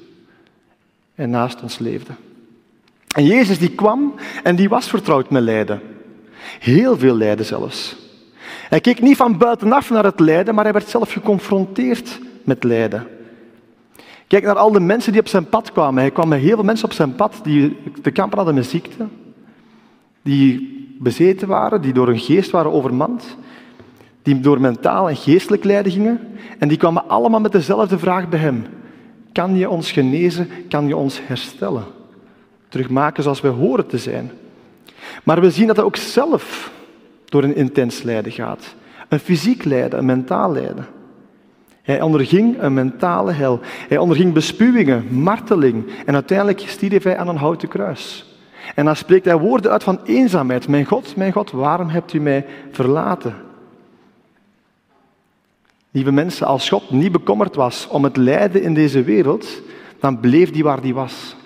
en 1.14 1.31
naast 1.31 1.62
ons 1.62 1.79
leefde? 1.79 2.12
En 3.14 3.25
Jezus 3.25 3.59
die 3.59 3.75
kwam 3.75 4.14
en 4.43 4.57
die 4.57 4.69
was 4.69 4.88
vertrouwd 4.88 5.31
met 5.31 5.43
lijden. 5.43 5.81
Heel 6.61 6.99
veel 6.99 7.16
lijden 7.16 7.47
zelfs. 7.47 7.97
Hij 8.69 8.81
keek 8.81 9.01
niet 9.01 9.16
van 9.16 9.38
buitenaf 9.38 9.90
naar 9.90 10.05
het 10.05 10.21
lijden, 10.21 10.55
maar 10.55 10.64
hij 10.64 10.73
werd 10.73 10.88
zelf 10.88 11.12
geconfronteerd 11.12 12.19
met 12.45 12.64
lijden. 12.64 13.19
Kijk 14.31 14.45
naar 14.45 14.57
al 14.57 14.73
de 14.73 14.81
mensen 14.81 15.12
die 15.12 15.21
op 15.21 15.29
zijn 15.29 15.49
pad 15.49 15.73
kwamen. 15.73 16.01
Hij 16.01 16.11
kwam 16.11 16.29
met 16.29 16.40
heel 16.40 16.55
veel 16.55 16.64
mensen 16.64 16.85
op 16.85 16.93
zijn 16.93 17.14
pad 17.14 17.40
die 17.43 17.77
te 18.03 18.11
kampen 18.11 18.37
hadden 18.37 18.55
met 18.55 18.66
ziekte, 18.66 19.07
die 20.23 20.79
bezeten 20.99 21.49
waren, 21.49 21.83
die 21.83 21.93
door 21.93 22.09
een 22.09 22.19
geest 22.19 22.51
waren 22.51 22.73
overmand, 22.73 23.37
die 24.23 24.40
door 24.40 24.61
mentaal 24.61 25.09
en 25.09 25.16
geestelijk 25.16 25.64
lijden 25.64 25.93
gingen. 25.93 26.21
En 26.59 26.69
die 26.69 26.77
kwamen 26.77 27.09
allemaal 27.09 27.40
met 27.40 27.53
dezelfde 27.53 27.99
vraag 27.99 28.29
bij 28.29 28.38
hem. 28.38 28.66
Kan 29.33 29.57
je 29.57 29.71
ons 29.71 29.93
genezen? 29.93 30.49
Kan 30.69 30.87
je 30.87 30.97
ons 30.97 31.21
herstellen? 31.27 31.85
Terugmaken 32.69 33.23
zoals 33.23 33.40
wij 33.40 33.51
horen 33.51 33.87
te 33.87 33.99
zijn. 33.99 34.31
Maar 35.25 35.40
we 35.40 35.51
zien 35.51 35.66
dat 35.66 35.77
hij 35.77 35.85
ook 35.85 35.97
zelf 35.97 36.73
door 37.25 37.43
een 37.43 37.57
intens 37.57 38.03
lijden 38.03 38.33
gaat. 38.33 38.75
Een 39.09 39.21
fysiek 39.21 39.64
lijden, 39.64 39.99
een 39.99 40.05
mentaal 40.05 40.53
lijden. 40.53 40.87
Hij 41.90 42.00
onderging 42.00 42.62
een 42.62 42.74
mentale 42.74 43.33
hel. 43.33 43.61
Hij 43.88 43.98
onderging 43.98 44.33
bespuwingen, 44.33 45.07
marteling 45.11 45.85
en 46.07 46.14
uiteindelijk 46.14 46.61
stierf 46.66 47.03
hij 47.03 47.16
aan 47.16 47.29
een 47.29 47.37
houten 47.37 47.68
kruis. 47.68 48.24
En 48.74 48.85
dan 48.85 48.96
spreekt 48.96 49.24
hij 49.24 49.38
woorden 49.38 49.70
uit 49.70 49.83
van 49.83 50.00
eenzaamheid. 50.05 50.68
Mijn 50.68 50.85
God, 50.85 51.16
mijn 51.16 51.33
God, 51.33 51.50
waarom 51.50 51.88
hebt 51.88 52.12
u 52.12 52.20
mij 52.20 52.46
verlaten? 52.70 53.35
Lieve 55.90 56.12
mensen, 56.12 56.46
als 56.46 56.68
God 56.68 56.90
niet 56.90 57.12
bekommerd 57.12 57.55
was 57.55 57.88
om 57.88 58.05
het 58.05 58.16
lijden 58.16 58.62
in 58.62 58.74
deze 58.74 59.03
wereld, 59.03 59.62
dan 60.00 60.20
bleef 60.20 60.50
die 60.50 60.62
waar 60.62 60.81
die 60.81 60.94
was. 60.94 61.37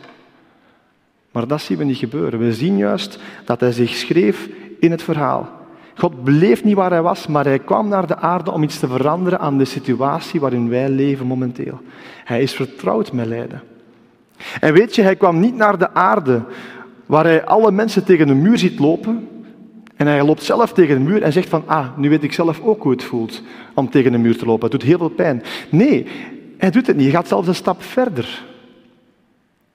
Maar 1.30 1.46
dat 1.46 1.61
zien 1.61 1.78
we 1.78 1.85
niet 1.85 1.96
gebeuren. 1.96 2.38
We 2.38 2.52
zien 2.52 2.76
juist 2.76 3.18
dat 3.44 3.61
hij 3.61 3.72
zich 3.72 3.94
schreef 3.94 4.48
in 4.80 4.90
het 4.90 5.02
verhaal. 5.02 5.63
God 5.94 6.24
bleef 6.24 6.64
niet 6.64 6.74
waar 6.74 6.90
hij 6.90 7.02
was, 7.02 7.26
maar 7.26 7.44
hij 7.44 7.59
kwam 7.59 7.88
naar 7.88 8.07
de 8.07 8.16
aarde 8.16 8.50
om 8.50 8.62
iets 8.62 8.78
te 8.78 8.88
veranderen 8.88 9.40
aan 9.40 9.59
de 9.59 9.64
situatie 9.64 10.40
waarin 10.40 10.68
wij 10.68 10.88
leven 10.88 11.26
momenteel. 11.26 11.80
Hij 12.24 12.42
is 12.42 12.52
vertrouwd 12.52 13.12
met 13.12 13.26
lijden. 13.26 13.62
En 14.61 14.72
weet 14.72 14.94
je, 14.94 15.02
hij 15.02 15.16
kwam 15.16 15.40
niet 15.40 15.54
naar 15.54 15.78
de 15.78 15.94
aarde 15.94 16.42
waar 17.07 17.24
hij 17.24 17.44
alle 17.44 17.72
mensen 17.72 18.04
tegen 18.04 18.26
de 18.26 18.35
muur 18.35 18.59
ziet 18.59 18.78
lopen 18.78 19.28
en 19.96 20.07
hij 20.07 20.24
loopt 20.24 20.42
zelf 20.42 20.72
tegen 20.72 20.94
de 20.94 21.11
muur 21.11 21.22
en 21.22 21.33
zegt 21.33 21.48
van, 21.48 21.62
ah, 21.66 21.87
nu 21.96 22.09
weet 22.09 22.22
ik 22.22 22.33
zelf 22.33 22.61
ook 22.61 22.83
hoe 22.83 22.92
het 22.92 23.04
voelt 23.04 23.42
om 23.74 23.90
tegen 23.90 24.12
de 24.12 24.18
muur 24.18 24.38
te 24.38 24.46
lopen. 24.46 24.62
Het 24.62 24.80
doet 24.80 24.88
heel 24.88 24.98
veel 24.98 25.09
pijn. 25.09 25.42
Nee, 25.70 26.07
hij 26.59 26.70
doet 26.70 26.87
het 26.87 26.96
niet. 26.96 27.04
Hij 27.04 27.14
gaat 27.14 27.28
zelfs 27.28 27.48
een 27.48 27.54
stap 27.54 27.83
verder. 27.83 28.44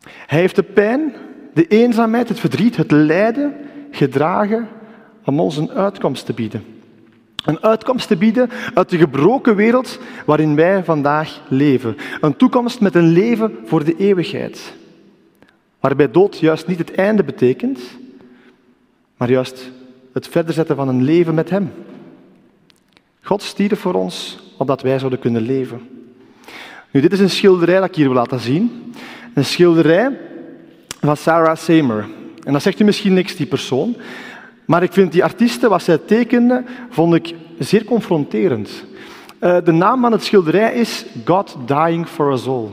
Hij 0.03 0.39
heeft 0.39 0.55
de 0.55 0.63
pijn, 0.63 1.13
de 1.53 1.67
eenzaamheid, 1.67 2.29
het 2.29 2.39
verdriet, 2.39 2.75
het 2.75 2.91
lijden 2.91 3.53
gedragen 3.91 4.67
om 5.25 5.39
ons 5.39 5.58
een 5.58 5.71
uitkomst 5.71 6.25
te 6.25 6.34
bieden. 6.34 6.63
Een 7.45 7.63
uitkomst 7.63 8.08
te 8.08 8.17
bieden 8.17 8.49
uit 8.73 8.89
de 8.89 8.97
gebroken 8.97 9.55
wereld 9.55 9.99
waarin 10.25 10.55
wij 10.55 10.84
vandaag 10.84 11.41
leven. 11.47 11.97
Een 12.21 12.36
toekomst 12.36 12.82
met 12.82 12.95
een 12.95 13.08
leven 13.08 13.58
voor 13.65 13.84
de 13.84 13.95
eeuwigheid. 13.97 14.73
Waarbij 15.79 16.12
dood 16.12 16.39
juist 16.39 16.67
niet 16.67 16.77
het 16.77 16.95
einde 16.95 17.23
betekent, 17.23 17.79
maar 19.17 19.29
juist 19.29 19.71
het 20.13 20.27
verder 20.27 20.53
zetten 20.53 20.75
van 20.75 20.88
een 20.88 21.03
leven 21.03 21.34
met 21.34 21.49
Hem. 21.49 21.71
God 23.21 23.41
stierf 23.41 23.79
voor 23.79 23.93
ons 23.93 24.39
opdat 24.58 24.82
wij 24.82 24.99
zouden 24.99 25.19
kunnen 25.19 25.41
leven. 25.41 25.82
Nu, 26.91 27.01
dit 27.01 27.13
is 27.13 27.19
een 27.19 27.29
schilderij 27.29 27.79
dat 27.79 27.89
ik 27.89 27.95
hier 27.95 28.05
wil 28.05 28.15
laten 28.15 28.39
zien. 28.39 28.93
Een 29.34 29.45
schilderij 29.45 30.17
van 30.99 31.17
Sarah 31.17 31.58
Seymour. 31.58 32.08
En 32.43 32.53
dat 32.53 32.62
zegt 32.62 32.79
u 32.79 32.84
misschien 32.84 33.13
niks, 33.13 33.36
die 33.36 33.45
persoon. 33.45 33.95
Maar 34.69 34.84
ik 34.84 34.93
vind 34.93 35.12
die 35.12 35.23
artiesten, 35.23 35.69
wat 35.69 35.84
zij 35.84 35.97
tekende, 35.97 36.63
vond 36.89 37.13
ik 37.13 37.36
zeer 37.60 37.84
confronterend. 37.84 38.69
Uh, 39.41 39.58
de 39.63 39.71
naam 39.71 40.01
van 40.01 40.12
het 40.12 40.23
schilderij 40.23 40.73
is 40.73 41.05
God 41.25 41.58
Dying 41.65 42.08
for 42.08 42.32
Us 42.32 42.47
All. 42.47 42.67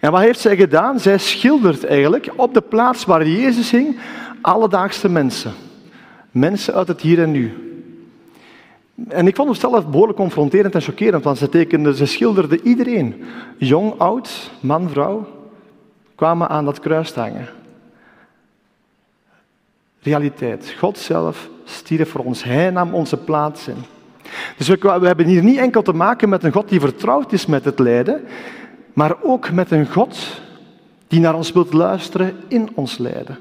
En 0.00 0.10
wat 0.10 0.20
heeft 0.20 0.40
zij 0.40 0.56
gedaan? 0.56 1.00
Zij 1.00 1.18
schildert 1.18 1.84
eigenlijk 1.84 2.32
op 2.36 2.54
de 2.54 2.60
plaats 2.60 3.04
waar 3.04 3.28
Jezus 3.28 3.70
hing 3.70 3.96
alledaagse 4.40 5.08
mensen. 5.08 5.52
Mensen 6.30 6.74
uit 6.74 6.88
het 6.88 7.00
hier 7.00 7.22
en 7.22 7.30
nu. 7.30 7.52
En 9.08 9.26
ik 9.26 9.36
vond 9.36 9.48
het 9.48 9.60
zelf 9.60 9.88
behoorlijk 9.88 10.18
confronterend 10.18 10.74
en 10.74 10.82
chockerend, 10.82 11.24
want 11.24 11.38
ze, 11.38 11.48
tekende, 11.48 11.96
ze 11.96 12.06
schilderde 12.06 12.62
iedereen. 12.62 13.24
Jong, 13.58 13.98
oud, 13.98 14.50
man, 14.60 14.88
vrouw, 14.88 15.26
kwamen 16.14 16.48
aan 16.48 16.64
dat 16.64 16.80
kruis 16.80 17.14
hangen. 17.14 17.57
Realiteit. 20.08 20.74
God 20.78 20.98
zelf 20.98 21.48
stierf 21.64 22.10
voor 22.10 22.24
ons. 22.24 22.42
Hij 22.42 22.70
nam 22.70 22.94
onze 22.94 23.16
plaats 23.16 23.68
in. 23.68 23.76
Dus 24.56 24.68
we, 24.68 24.78
we 25.00 25.06
hebben 25.06 25.26
hier 25.26 25.42
niet 25.42 25.58
enkel 25.58 25.82
te 25.82 25.92
maken 25.92 26.28
met 26.28 26.44
een 26.44 26.52
God 26.52 26.68
die 26.68 26.80
vertrouwd 26.80 27.32
is 27.32 27.46
met 27.46 27.64
het 27.64 27.78
lijden, 27.78 28.20
maar 28.92 29.22
ook 29.22 29.50
met 29.50 29.70
een 29.70 29.86
God 29.86 30.40
die 31.08 31.20
naar 31.20 31.34
ons 31.34 31.52
wilt 31.52 31.72
luisteren 31.72 32.36
in 32.48 32.68
ons 32.74 32.98
lijden. 32.98 33.38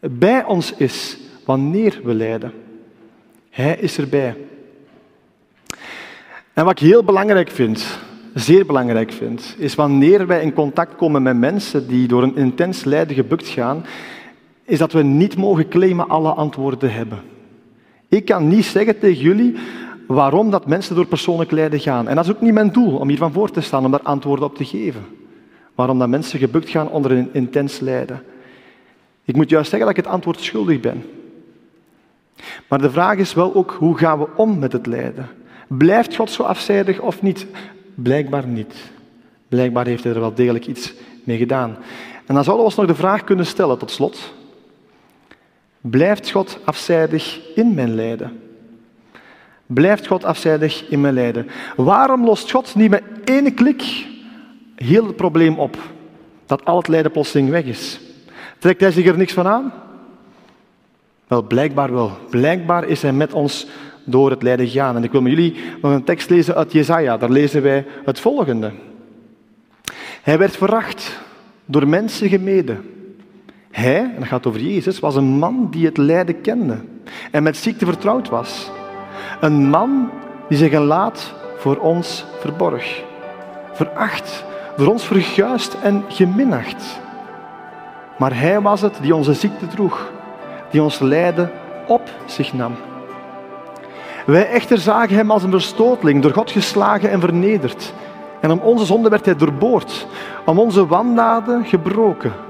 Bij 0.00 0.44
ons 0.44 0.72
is 0.72 1.18
wanneer 1.44 2.00
we 2.04 2.14
lijden. 2.14 2.52
Hij 3.50 3.76
is 3.76 3.98
erbij. 3.98 4.36
En 6.52 6.64
wat 6.64 6.80
ik 6.80 6.86
heel 6.86 7.04
belangrijk 7.04 7.50
vind, 7.50 7.98
zeer 8.34 8.66
belangrijk 8.66 9.12
vind, 9.12 9.54
is 9.58 9.74
wanneer 9.74 10.26
wij 10.26 10.42
in 10.42 10.52
contact 10.52 10.96
komen 10.96 11.22
met 11.22 11.36
mensen 11.36 11.88
die 11.88 12.08
door 12.08 12.22
een 12.22 12.36
intens 12.36 12.84
lijden 12.84 13.16
gebukt 13.16 13.48
gaan, 13.48 13.84
is 14.66 14.78
dat 14.78 14.92
we 14.92 15.02
niet 15.02 15.36
mogen 15.36 15.68
claimen 15.68 16.08
alle 16.08 16.30
antwoorden 16.30 16.92
hebben. 16.92 17.18
Ik 18.08 18.24
kan 18.24 18.48
niet 18.48 18.64
zeggen 18.64 18.98
tegen 18.98 19.22
jullie 19.22 19.56
waarom 20.06 20.50
dat 20.50 20.66
mensen 20.66 20.94
door 20.94 21.06
persoonlijk 21.06 21.50
lijden 21.50 21.80
gaan. 21.80 22.08
En 22.08 22.16
dat 22.16 22.24
is 22.24 22.30
ook 22.30 22.40
niet 22.40 22.52
mijn 22.52 22.72
doel 22.72 22.96
om 22.96 23.08
hiervan 23.08 23.32
voor 23.32 23.50
te 23.50 23.60
staan, 23.60 23.84
om 23.84 23.90
daar 23.90 24.02
antwoorden 24.02 24.44
op 24.44 24.56
te 24.56 24.64
geven. 24.64 25.04
Waarom 25.74 25.98
dat 25.98 26.08
mensen 26.08 26.38
gebukt 26.38 26.68
gaan 26.68 26.88
onder 26.88 27.10
een 27.10 27.28
intens 27.32 27.80
lijden. 27.80 28.22
Ik 29.24 29.36
moet 29.36 29.50
juist 29.50 29.70
zeggen 29.70 29.88
dat 29.88 29.98
ik 29.98 30.04
het 30.04 30.14
antwoord 30.14 30.40
schuldig 30.40 30.80
ben. 30.80 31.04
Maar 32.68 32.80
de 32.80 32.90
vraag 32.90 33.16
is 33.16 33.34
wel 33.34 33.54
ook, 33.54 33.76
hoe 33.78 33.98
gaan 33.98 34.18
we 34.18 34.26
om 34.36 34.58
met 34.58 34.72
het 34.72 34.86
lijden? 34.86 35.28
Blijft 35.68 36.16
God 36.16 36.30
zo 36.30 36.42
afzijdig 36.42 37.00
of 37.00 37.22
niet? 37.22 37.46
Blijkbaar 37.94 38.46
niet. 38.46 38.74
Blijkbaar 39.48 39.86
heeft 39.86 40.04
hij 40.04 40.12
er 40.12 40.20
wel 40.20 40.34
degelijk 40.34 40.66
iets 40.66 40.94
mee 41.24 41.36
gedaan. 41.36 41.76
En 42.26 42.34
dan 42.34 42.44
zouden 42.44 42.56
we 42.56 42.70
ons 42.70 42.74
nog 42.74 42.86
de 42.86 42.94
vraag 42.94 43.24
kunnen 43.24 43.46
stellen 43.46 43.78
tot 43.78 43.90
slot. 43.90 44.34
Blijft 45.90 46.30
God 46.30 46.58
afzijdig 46.64 47.40
in 47.54 47.74
mijn 47.74 47.94
lijden? 47.94 48.40
Blijft 49.66 50.06
God 50.06 50.24
afzijdig 50.24 50.88
in 50.88 51.00
mijn 51.00 51.14
lijden? 51.14 51.46
Waarom 51.76 52.24
lost 52.24 52.50
God 52.50 52.74
niet 52.74 52.90
met 52.90 53.02
één 53.24 53.54
klik 53.54 54.06
heel 54.74 55.06
het 55.06 55.16
probleem 55.16 55.58
op? 55.58 55.76
Dat 56.46 56.64
al 56.64 56.76
het 56.76 56.88
lijden 56.88 57.12
plotseling 57.12 57.48
weg 57.48 57.64
is. 57.64 58.00
Trekt 58.58 58.80
hij 58.80 58.90
zich 58.90 59.06
er 59.06 59.16
niks 59.16 59.32
van 59.32 59.46
aan? 59.46 59.72
Wel, 61.26 61.42
blijkbaar 61.42 61.92
wel. 61.92 62.18
Blijkbaar 62.30 62.84
is 62.84 63.02
hij 63.02 63.12
met 63.12 63.32
ons 63.32 63.66
door 64.04 64.30
het 64.30 64.42
lijden 64.42 64.68
gaan. 64.68 64.96
En 64.96 65.04
ik 65.04 65.12
wil 65.12 65.22
met 65.22 65.32
jullie 65.32 65.56
nog 65.82 65.92
een 65.92 66.04
tekst 66.04 66.30
lezen 66.30 66.54
uit 66.54 66.72
Jezaja. 66.72 67.16
Daar 67.16 67.30
lezen 67.30 67.62
wij 67.62 67.86
het 68.04 68.20
volgende. 68.20 68.72
Hij 70.22 70.38
werd 70.38 70.56
veracht, 70.56 71.18
door 71.64 71.88
mensen 71.88 72.28
gemeden. 72.28 72.95
Hij, 73.76 74.00
en 74.00 74.14
dat 74.18 74.28
gaat 74.28 74.46
over 74.46 74.60
Jezus, 74.60 75.00
was 75.00 75.16
een 75.16 75.38
man 75.38 75.68
die 75.70 75.86
het 75.86 75.96
lijden 75.96 76.40
kende 76.40 76.78
en 77.30 77.42
met 77.42 77.56
ziekte 77.56 77.84
vertrouwd 77.84 78.28
was. 78.28 78.70
Een 79.40 79.68
man 79.68 80.10
die 80.48 80.58
zijn 80.58 80.70
gelaat 80.70 81.34
voor 81.56 81.76
ons 81.76 82.24
verborg. 82.40 83.02
Veracht, 83.72 84.44
door 84.76 84.86
ons 84.86 85.04
verguist 85.04 85.76
en 85.82 86.04
geminacht. 86.08 87.00
Maar 88.18 88.38
hij 88.38 88.60
was 88.60 88.80
het 88.80 88.98
die 89.00 89.14
onze 89.14 89.34
ziekte 89.34 89.66
droeg, 89.66 90.12
die 90.70 90.82
ons 90.82 90.98
lijden 90.98 91.50
op 91.86 92.10
zich 92.26 92.52
nam. 92.52 92.74
Wij 94.26 94.48
echter 94.48 94.78
zagen 94.78 95.16
hem 95.16 95.30
als 95.30 95.42
een 95.42 95.50
verstootling, 95.50 96.22
door 96.22 96.32
God 96.32 96.50
geslagen 96.50 97.10
en 97.10 97.20
vernederd. 97.20 97.92
En 98.40 98.50
om 98.50 98.58
onze 98.58 98.84
zonde 98.84 99.08
werd 99.08 99.24
hij 99.24 99.36
doorboord, 99.36 100.06
om 100.44 100.58
onze 100.58 100.86
wandaden 100.86 101.64
gebroken. 101.64 102.45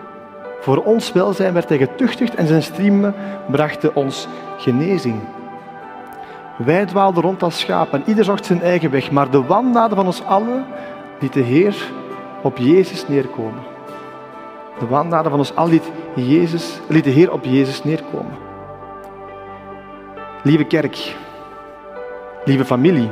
Voor 0.67 0.85
ons 0.85 1.13
welzijn 1.13 1.53
werd 1.53 1.69
hij 1.69 1.79
getuchtigd 1.79 2.35
en 2.35 2.47
zijn 2.47 2.63
striemen 2.63 3.15
brachten 3.51 3.95
ons 3.95 4.29
genezing. 4.57 5.21
Wij 6.57 6.87
dwaalden 6.87 7.23
rond 7.23 7.43
als 7.43 7.59
schapen 7.59 8.01
en 8.01 8.09
ieder 8.09 8.25
zocht 8.25 8.47
zijn 8.47 8.63
eigen 8.63 8.91
weg, 8.91 9.11
maar 9.11 9.31
de 9.31 9.43
wandaden 9.43 9.97
van 9.97 10.07
ons 10.07 10.25
allen 10.25 10.65
liet 11.21 11.33
de 11.33 11.41
Heer 11.41 11.93
op 12.43 12.57
Jezus 12.59 13.09
neerkomen. 13.09 13.63
De 14.79 14.87
wandaden 14.87 15.31
van 15.31 15.39
ons 15.39 15.55
allen 15.55 15.71
liet, 15.71 15.91
Jezus, 16.15 16.81
liet 16.89 17.05
de 17.05 17.11
Heer 17.11 17.33
op 17.33 17.45
Jezus 17.45 17.85
neerkomen. 17.85 18.37
Lieve 20.43 20.65
kerk, 20.65 21.17
lieve 22.45 22.65
familie. 22.65 23.11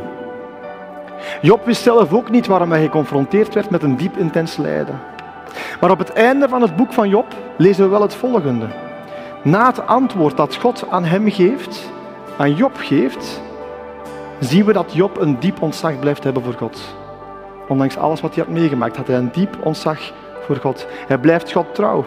Job 1.40 1.64
wist 1.64 1.82
zelf 1.82 2.12
ook 2.12 2.30
niet 2.30 2.46
waarom 2.46 2.70
hij 2.70 2.82
geconfronteerd 2.82 3.54
werd 3.54 3.70
met 3.70 3.82
een 3.82 3.96
diep 3.96 4.16
intens 4.16 4.56
lijden. 4.56 5.13
Maar 5.80 5.90
op 5.90 5.98
het 5.98 6.12
einde 6.12 6.48
van 6.48 6.62
het 6.62 6.76
boek 6.76 6.92
van 6.92 7.08
Job 7.08 7.34
lezen 7.56 7.84
we 7.84 7.90
wel 7.90 8.02
het 8.02 8.14
volgende. 8.14 8.66
Na 9.42 9.66
het 9.66 9.86
antwoord 9.86 10.36
dat 10.36 10.56
God 10.56 10.84
aan 10.90 11.04
hem 11.04 11.30
geeft, 11.30 11.90
aan 12.36 12.54
Job 12.54 12.72
geeft, 12.76 13.40
zien 14.40 14.64
we 14.64 14.72
dat 14.72 14.92
Job 14.92 15.20
een 15.20 15.38
diep 15.40 15.62
ontzag 15.62 15.98
blijft 15.98 16.24
hebben 16.24 16.42
voor 16.42 16.54
God. 16.54 16.80
Ondanks 17.68 17.96
alles 17.96 18.20
wat 18.20 18.34
hij 18.34 18.44
had 18.44 18.54
meegemaakt, 18.54 18.96
had 18.96 19.06
hij 19.06 19.16
een 19.16 19.32
diep 19.32 19.56
ontzag 19.60 20.12
voor 20.46 20.56
God. 20.56 20.86
Hij 21.06 21.18
blijft 21.18 21.52
God 21.52 21.74
trouw. 21.74 22.04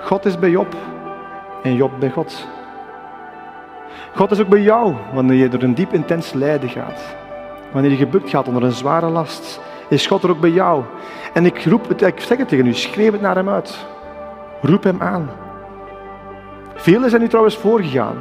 God 0.00 0.24
is 0.24 0.38
bij 0.38 0.50
Job 0.50 0.76
en 1.62 1.74
Job 1.74 1.90
bij 1.98 2.10
God. 2.10 2.46
God 4.14 4.30
is 4.30 4.40
ook 4.40 4.48
bij 4.48 4.62
jou 4.62 4.94
wanneer 5.12 5.36
je 5.36 5.48
door 5.48 5.62
een 5.62 5.74
diep 5.74 5.92
intens 5.92 6.32
lijden 6.32 6.68
gaat. 6.68 7.14
Wanneer 7.72 7.90
je 7.90 7.96
gebukt 7.96 8.30
gaat 8.30 8.48
onder 8.48 8.62
een 8.62 8.72
zware 8.72 9.08
last, 9.08 9.60
is 9.88 10.06
God 10.06 10.22
er 10.22 10.30
ook 10.30 10.40
bij 10.40 10.50
jou. 10.50 10.82
En 11.32 11.46
ik 11.46 11.64
roep 11.64 11.88
het, 11.88 12.02
ik 12.02 12.20
zeg 12.20 12.38
het 12.38 12.48
tegen 12.48 12.66
u, 12.66 12.74
schreeuw 12.74 13.12
het 13.12 13.20
naar 13.20 13.34
hem 13.34 13.48
uit. 13.48 13.86
Roep 14.60 14.82
hem 14.82 15.02
aan. 15.02 15.30
Velen 16.74 17.10
zijn 17.10 17.22
nu 17.22 17.28
trouwens 17.28 17.56
voorgegaan. 17.56 18.16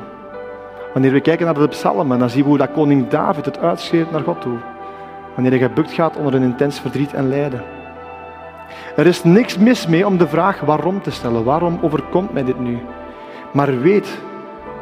Wanneer 0.93 1.11
we 1.11 1.19
kijken 1.19 1.45
naar 1.45 1.53
de 1.53 1.67
psalmen, 1.67 2.19
dan 2.19 2.29
zien 2.29 2.43
we 2.43 2.49
hoe 2.49 2.57
dat 2.57 2.71
koning 2.71 3.07
David 3.07 3.45
het 3.45 3.59
uitschreeuwt 3.59 4.11
naar 4.11 4.21
God 4.21 4.41
toe. 4.41 4.57
Wanneer 5.33 5.51
hij 5.51 5.67
gebukt 5.67 5.91
gaat 5.91 6.17
onder 6.17 6.33
een 6.33 6.41
intens 6.41 6.79
verdriet 6.79 7.13
en 7.13 7.29
lijden. 7.29 7.63
Er 8.95 9.05
is 9.05 9.23
niks 9.23 9.57
mis 9.57 9.87
mee 9.87 10.05
om 10.05 10.17
de 10.17 10.27
vraag 10.27 10.59
waarom 10.59 11.01
te 11.01 11.11
stellen. 11.11 11.43
Waarom 11.43 11.79
overkomt 11.81 12.33
mij 12.33 12.43
dit 12.43 12.59
nu? 12.59 12.79
Maar 13.51 13.79
weet 13.79 14.19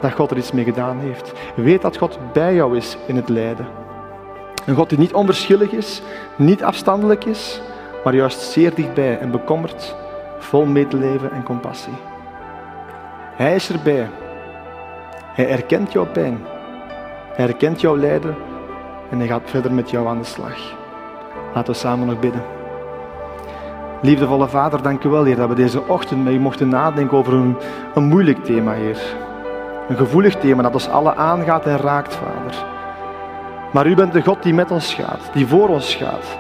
dat 0.02 0.12
God 0.12 0.32
er 0.32 0.38
iets 0.38 0.52
mee 0.52 0.64
gedaan 0.64 1.00
heeft. 1.00 1.34
Weet 1.56 1.82
dat 1.82 1.98
God 1.98 2.20
bij 2.34 2.56
jou 2.56 2.78
is 2.78 2.98
in 3.08 3.16
het 3.16 3.30
lijden. 3.30 3.68
Een 4.70 4.76
God 4.76 4.90
die 4.90 4.98
niet 4.98 5.14
onverschillig 5.14 5.72
is, 5.72 6.02
niet 6.36 6.64
afstandelijk 6.64 7.26
is, 7.26 7.62
maar 8.04 8.16
juist 8.16 8.40
zeer 8.40 8.76
dichtbij 8.76 9.20
en 9.20 9.32
bekommerd, 9.32 9.96
vol 10.40 10.66
medeleven 10.66 11.32
en 11.32 11.44
compassie. 11.44 11.94
Hij 13.36 13.56
is 13.56 13.70
erbij. 13.70 14.10
Hij 15.24 15.50
erkent 15.50 15.92
jouw 15.92 16.06
pijn. 16.06 16.40
Hij 17.34 17.48
erkent 17.48 17.82
jouw 17.82 17.98
lijden 17.98 18.36
en 19.10 19.18
hij 19.18 19.28
gaat 19.28 19.42
verder 19.46 19.74
met 19.74 19.90
jou 19.90 20.08
aan 20.08 20.18
de 20.18 20.24
slag. 20.24 20.58
Laten 21.54 21.74
we 21.74 21.80
samen 21.80 22.08
nog 22.08 22.20
bidden. 22.20 22.44
Liefdevolle 24.02 24.48
Vader, 24.48 24.82
dank 24.82 25.04
u 25.04 25.10
wel, 25.10 25.24
Heer, 25.24 25.36
dat 25.36 25.50
we 25.50 25.56
deze 25.56 25.88
ochtend 25.88 26.24
met 26.24 26.34
u 26.34 26.40
mochten 26.40 26.70
nadenken 26.70 27.18
over 27.18 27.34
een, 27.34 27.58
een 27.94 28.04
moeilijk 28.04 28.44
thema, 28.44 28.74
Heer. 28.74 29.00
Een 29.88 29.98
gevoelig 29.98 30.36
thema 30.36 30.62
dat 30.62 30.74
ons 30.74 30.90
alle 30.90 31.16
aangaat 31.16 31.66
en 31.66 31.78
raakt, 31.78 32.16
Vader. 32.16 32.78
Maar 33.72 33.88
u 33.88 33.96
bent 33.96 34.14
de 34.14 34.22
God 34.22 34.44
die 34.44 34.54
met 34.54 34.72
ons 34.72 34.94
gaat, 34.94 35.30
die 35.34 35.48
voor 35.48 35.70
ons 35.70 35.96
gaat. 35.96 36.38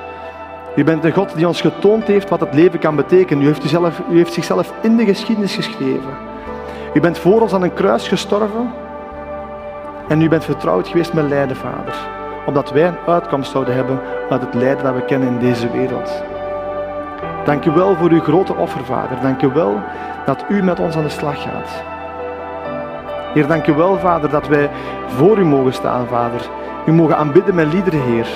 U 0.75 0.83
bent 0.83 1.01
de 1.01 1.11
God 1.11 1.35
die 1.35 1.47
ons 1.47 1.61
getoond 1.61 2.03
heeft 2.03 2.29
wat 2.29 2.39
het 2.39 2.53
leven 2.53 2.79
kan 2.79 2.95
betekenen. 2.95 3.43
U 3.43 3.45
heeft, 3.45 3.65
u, 3.65 3.67
zelf, 3.67 4.01
u 4.11 4.17
heeft 4.17 4.33
zichzelf 4.33 4.73
in 4.81 4.97
de 4.97 5.05
geschiedenis 5.05 5.55
geschreven. 5.55 6.17
U 6.93 6.99
bent 6.99 7.17
voor 7.17 7.41
ons 7.41 7.53
aan 7.53 7.63
een 7.63 7.73
kruis 7.73 8.07
gestorven 8.07 8.73
En 10.07 10.21
u 10.21 10.29
bent 10.29 10.45
vertrouwd 10.45 10.87
geweest 10.87 11.13
met 11.13 11.29
lijden, 11.29 11.55
Vader. 11.55 11.93
Opdat 12.45 12.71
wij 12.71 12.87
een 12.87 12.97
uitkomst 13.07 13.51
zouden 13.51 13.73
hebben 13.73 13.99
uit 14.29 14.41
het 14.41 14.53
lijden 14.53 14.83
dat 14.83 14.93
we 14.93 15.05
kennen 15.05 15.27
in 15.27 15.39
deze 15.39 15.71
wereld. 15.71 16.23
Dank 17.45 17.65
u 17.65 17.71
wel 17.71 17.95
voor 17.95 18.09
uw 18.09 18.21
grote 18.21 18.55
offer, 18.55 18.85
Vader. 18.85 19.21
Dank 19.21 19.41
u 19.41 19.47
wel 19.47 19.81
dat 20.25 20.45
u 20.49 20.63
met 20.63 20.79
ons 20.79 20.95
aan 20.95 21.03
de 21.03 21.09
slag 21.09 21.41
gaat. 21.41 21.83
Heer, 23.33 23.47
dank 23.47 23.67
u 23.67 23.73
wel, 23.73 23.97
Vader, 23.97 24.29
dat 24.29 24.47
wij 24.47 24.69
voor 25.07 25.37
u 25.37 25.45
mogen 25.45 25.73
staan, 25.73 26.07
Vader. 26.07 26.41
U 26.89 26.91
mogen 26.91 27.17
aanbidden 27.17 27.56
met 27.56 27.73
liederen, 27.73 28.02
Heer. 28.02 28.28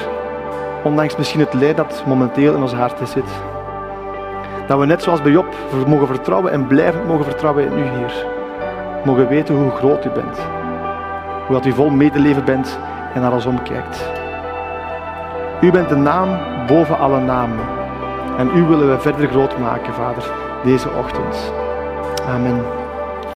Ondanks 0.84 1.16
misschien 1.18 1.40
het 1.40 1.54
lijden 1.54 1.76
dat 1.76 2.04
momenteel 2.06 2.56
in 2.56 2.62
ons 2.62 2.74
hart 2.74 3.10
zit. 3.10 3.30
Dat 4.68 4.80
we 4.80 4.86
net 4.86 5.04
zoals 5.04 5.22
bij 5.22 5.32
Job 5.32 5.46
mogen 5.88 6.08
vertrouwen 6.08 6.52
en 6.52 6.68
blijven 6.68 7.06
mogen 7.06 7.26
vertrouwen 7.26 7.66
in 7.66 7.78
u, 7.78 7.82
Heer. 7.82 8.26
Mogen 9.06 9.28
weten 9.28 9.56
hoe 9.56 9.72
groot 9.72 10.06
u 10.06 10.10
bent. 10.10 10.38
Hoe 11.48 11.56
dat 11.56 11.66
u 11.66 11.72
vol 11.72 11.90
medeleven 11.90 12.46
bent 12.46 12.80
en 13.14 13.22
naar 13.22 13.34
ons 13.34 13.46
omkijkt. 13.46 14.10
U 15.62 15.72
bent 15.72 15.90
de 15.90 15.96
naam 15.96 16.30
boven 16.68 16.98
alle 16.98 17.20
namen. 17.20 17.66
En 18.38 18.50
u 18.56 18.64
willen 18.64 18.90
we 18.90 19.00
verder 19.00 19.28
groot 19.28 19.58
maken, 19.58 19.94
Vader, 19.94 20.24
deze 20.64 20.90
ochtend. 20.90 21.54
Amen. 22.28 22.83